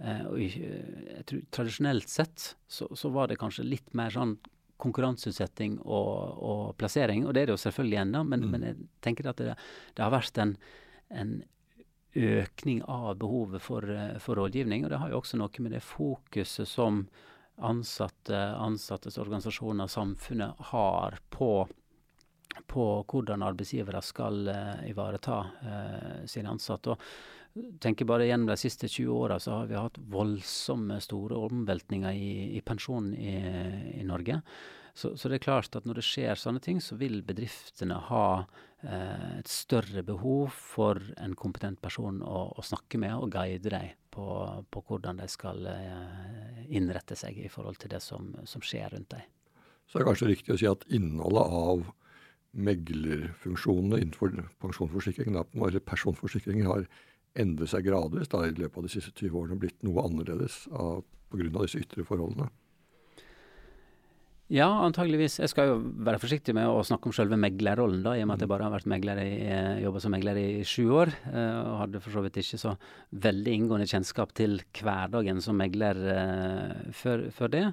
Eh, 0.00 0.24
og 0.30 0.40
jeg 0.40 1.26
tror 1.28 1.44
Tradisjonelt 1.52 2.08
sett 2.08 2.54
så, 2.68 2.88
så, 2.96 3.12
var 3.12 3.28
det 3.28 3.40
kanskje 3.40 3.66
litt 3.68 3.94
mer 3.94 4.12
sånn 4.14 4.38
konkurranseutsetting 4.80 5.76
og, 5.84 6.12
og, 6.40 6.60
plassering, 6.80 7.26
og 7.26 7.34
det 7.36 7.42
er 7.42 7.50
det 7.50 7.56
jo 7.58 7.64
selvfølgelig 7.66 7.98
ennå, 8.00 8.22
men, 8.24 8.44
mm. 8.46 8.52
men, 8.54 8.62
jeg 8.64 8.78
tenker 9.04 9.28
at 9.28 9.42
det, 9.42 9.56
det 9.96 10.04
har 10.06 10.14
vært 10.14 10.40
en, 10.40 10.54
en 11.12 11.34
økning 12.16 12.80
av 12.88 13.18
behovet 13.20 13.62
for, 13.62 13.90
eh, 13.90 14.16
for, 14.18 14.40
rådgivning. 14.40 14.84
Og 14.84 14.90
det 14.90 15.02
har 15.02 15.10
jo 15.12 15.20
også 15.20 15.38
noe 15.40 15.62
med 15.62 15.76
det 15.76 15.82
fokuset 15.84 16.68
som 16.68 17.04
ansatte, 17.60 18.40
ansattes 18.56 19.18
organisasjoner, 19.20 19.86
samfunnet, 19.86 20.56
har 20.72 21.18
på, 21.28 21.68
på 22.66 22.86
hvordan 23.04 23.44
arbeidsgivere 23.44 24.00
skal 24.02 24.48
uh, 24.48 24.80
ivareta 24.88 25.42
uh, 25.44 26.14
sine 26.24 26.54
ansatte. 26.54 26.94
Og 26.94 27.39
tenker 27.82 28.06
bare 28.06 28.26
Gjennom 28.28 28.50
de 28.50 28.56
siste 28.60 28.88
20 28.88 29.14
åra 29.14 29.38
har 29.42 29.70
vi 29.70 29.78
hatt 29.78 29.98
voldsomme 30.10 31.00
store 31.02 31.38
omveltninger 31.48 32.12
i, 32.14 32.56
i 32.58 32.60
pensjonen 32.60 33.14
i, 33.14 33.34
i 34.00 34.04
Norge. 34.06 34.40
Så, 34.94 35.14
så, 35.16 35.28
det 35.30 35.38
er 35.38 35.46
klart 35.46 35.76
at 35.78 35.86
når 35.86 36.00
det 36.00 36.06
skjer 36.06 36.38
sånne 36.38 36.60
ting, 36.62 36.80
så 36.82 36.96
vil 36.98 37.20
bedriftene 37.24 37.96
ha 38.10 38.24
eh, 38.82 39.38
et 39.38 39.50
større 39.50 40.02
behov 40.06 40.50
for 40.52 41.00
en 41.16 41.36
kompetent 41.38 41.80
person 41.82 42.20
å, 42.26 42.50
å 42.58 42.64
snakke 42.66 42.98
med 43.00 43.14
og 43.16 43.30
guide 43.32 43.70
dem 43.70 43.94
på, 44.10 44.26
på 44.70 44.82
hvordan 44.88 45.22
de 45.22 45.28
skal 45.30 45.62
eh, 45.70 46.64
innrette 46.74 47.16
seg 47.18 47.38
i 47.38 47.50
forhold 47.52 47.78
til 47.80 47.94
det 47.94 48.02
som, 48.04 48.32
som 48.44 48.64
skjer 48.64 48.90
rundt 48.96 49.14
dem. 49.14 49.24
Så 49.86 49.98
det 49.98 50.04
er 50.04 50.10
kanskje 50.10 50.30
riktig 50.30 50.54
å 50.54 50.58
si 50.60 50.68
at 50.70 50.84
innholdet 50.92 51.54
av 51.60 51.86
meglerfunksjonene 52.50 54.00
innenfor 54.02 54.34
pensjonsforsikring, 54.62 55.38
eller 55.38 55.82
personforsikring, 55.86 56.64
har 56.66 56.86
endret 57.38 57.70
seg 57.70 57.86
gradvis 57.86 58.30
da, 58.30 58.44
i 58.46 58.56
løpet 58.56 58.78
av 58.78 58.86
de 58.86 58.92
siste 58.92 59.12
20 59.14 59.36
årene 59.42 59.56
og 59.56 59.62
blitt 59.62 59.84
noe 59.86 60.06
annerledes 60.06 60.64
pga. 60.70 61.50
disse 61.60 61.82
ytre 61.82 62.06
forholdene? 62.06 62.50
Ja, 64.50 64.66
antageligvis. 64.82 65.36
Jeg 65.38 65.50
skal 65.52 65.68
jo 65.68 65.74
være 66.02 66.18
forsiktig 66.18 66.50
med 66.56 66.66
å 66.66 66.80
snakke 66.82 67.06
om 67.06 67.14
selve 67.14 67.36
meglerrollen, 67.38 68.00
da, 68.02 68.16
i 68.18 68.24
og 68.24 68.26
med 68.26 68.34
at 68.34 68.42
jeg 68.42 68.50
bare 68.50 68.66
har 68.66 68.72
vært 68.74 68.88
megler 68.90 69.20
i, 69.22 69.46
eh, 69.46 69.78
jobba 69.84 70.00
som 70.02 70.10
megler 70.10 70.40
i 70.40 70.64
sju 70.66 70.90
år. 70.90 71.12
Eh, 71.30 71.58
og 71.70 71.76
hadde 71.84 72.00
for 72.02 72.10
så 72.10 72.22
vidt 72.24 72.40
ikke 72.42 72.58
så 72.58 72.72
veldig 73.14 73.54
inngående 73.54 73.86
kjennskap 73.86 74.34
til 74.34 74.58
hverdagen 74.74 75.38
som 75.40 75.54
megler 75.54 75.94
uh, 76.02 76.90
før, 76.90 77.30
før, 77.30 77.48
det. 77.54 77.64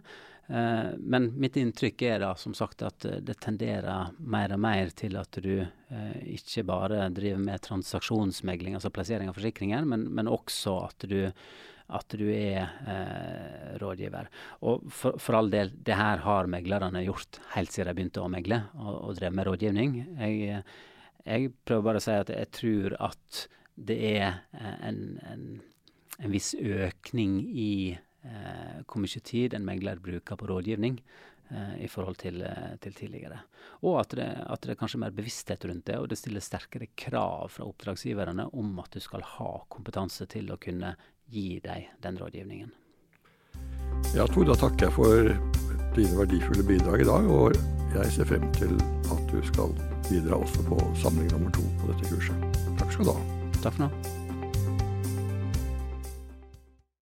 Uh, 0.47 0.93
men 0.99 1.31
mitt 1.35 1.57
inntrykk 1.59 2.05
er 2.07 2.21
da 2.23 2.33
som 2.39 2.55
sagt 2.55 2.83
at 2.87 3.03
det 3.03 3.37
tenderer 3.43 4.13
mer 4.19 4.53
og 4.55 4.61
mer 4.63 4.93
til 4.95 5.17
at 5.19 5.39
du 5.43 5.53
uh, 5.61 6.19
ikke 6.23 6.63
bare 6.67 7.09
driver 7.11 7.41
med 7.43 7.63
transaksjonsmegling, 7.67 8.77
altså 8.77 8.93
plassering 8.95 9.31
av 9.31 9.35
forsikringer, 9.39 9.87
men, 9.87 10.07
men 10.15 10.31
også 10.31 10.77
at 10.87 11.09
du 11.11 11.19
at 11.87 12.15
du 12.19 12.25
er 12.33 12.65
eh, 12.87 13.75
rådgiver. 13.79 14.27
Og 14.67 14.87
for, 14.91 15.17
for, 15.21 15.37
all 15.39 15.51
del, 15.51 15.71
det 15.71 15.95
her 15.95 16.23
har 16.25 16.49
meglerne 16.51 17.03
gjort 17.05 17.39
helt 17.53 17.71
siden 17.71 17.91
de 17.91 17.95
begynte 17.99 18.23
å 18.23 18.31
megle 18.31 18.61
og, 18.75 18.93
og 19.07 19.19
drev 19.19 19.37
med 19.37 19.47
rådgivning. 19.47 19.95
Jeg, 20.19 20.63
jeg, 21.23 21.53
prøver 21.67 21.87
bare 21.87 22.01
å 22.01 22.07
si 22.07 22.17
at 22.17 22.33
jeg 22.33 22.51
tror 22.59 22.97
at 23.07 23.45
det 23.89 23.97
er 24.17 24.27
eh, 24.57 24.75
en, 24.89 25.01
en, 25.31 25.47
en 26.19 26.33
viss 26.33 26.53
økning 26.59 27.39
i 27.47 27.71
eh, 28.25 28.79
hvor 28.85 29.03
mye 29.03 29.23
tid 29.23 29.53
en 29.53 29.65
megler 29.67 30.01
bruker 30.03 30.39
på 30.39 30.47
rådgivning 30.49 30.97
eh, 31.51 31.75
i 31.85 31.89
forhold 31.91 32.19
til, 32.23 32.41
eh, 32.41 32.73
til, 32.83 32.95
tidligere. 32.97 33.41
Og 33.83 33.99
at 34.01 34.17
det, 34.17 34.27
at 34.47 34.63
det 34.63 34.75
er 34.75 34.81
kanskje 34.81 35.01
mer 35.03 35.15
bevissthet 35.15 35.65
rundt 35.69 35.85
det, 35.89 35.99
og 35.99 36.09
det 36.09 36.19
stiller 36.19 36.43
sterkere 36.43 36.89
krav 36.95 37.51
fra 37.57 37.67
oppdragsgiverne 37.67 38.49
om 38.53 38.79
at 38.83 38.97
du 38.97 39.03
skal 39.03 39.25
ha 39.37 39.53
kompetanse 39.69 40.29
til 40.31 40.51
å 40.51 40.59
kunne 40.61 40.95
gi 41.27 41.59
deg 41.63 41.91
den 42.03 42.19
rådgivningen. 42.21 42.75
Ja, 44.15 44.27
Tor, 44.27 44.45
da 44.47 44.55
takker 44.55 44.87
jeg 44.87 44.95
for 44.95 45.31
dine 45.97 46.19
verdifulle 46.19 46.63
bidrag 46.63 47.01
i 47.03 47.09
dag. 47.09 47.31
Og 47.31 47.57
jeg 47.95 48.13
ser 48.13 48.29
frem 48.29 48.45
til 48.59 48.77
at 49.11 49.25
du 49.31 49.41
skal 49.49 49.73
bidra 50.09 50.39
også 50.39 50.63
på 50.69 50.79
samling 51.01 51.31
nummer 51.33 51.51
to 51.51 51.65
på 51.81 51.91
dette 51.91 52.13
kurset. 52.13 52.63
Takk 52.79 52.95
skal 52.95 53.11
du 53.11 53.13
ha. 53.15 53.43
Takk 53.63 53.73
for 53.73 53.87
nå. 53.87 54.26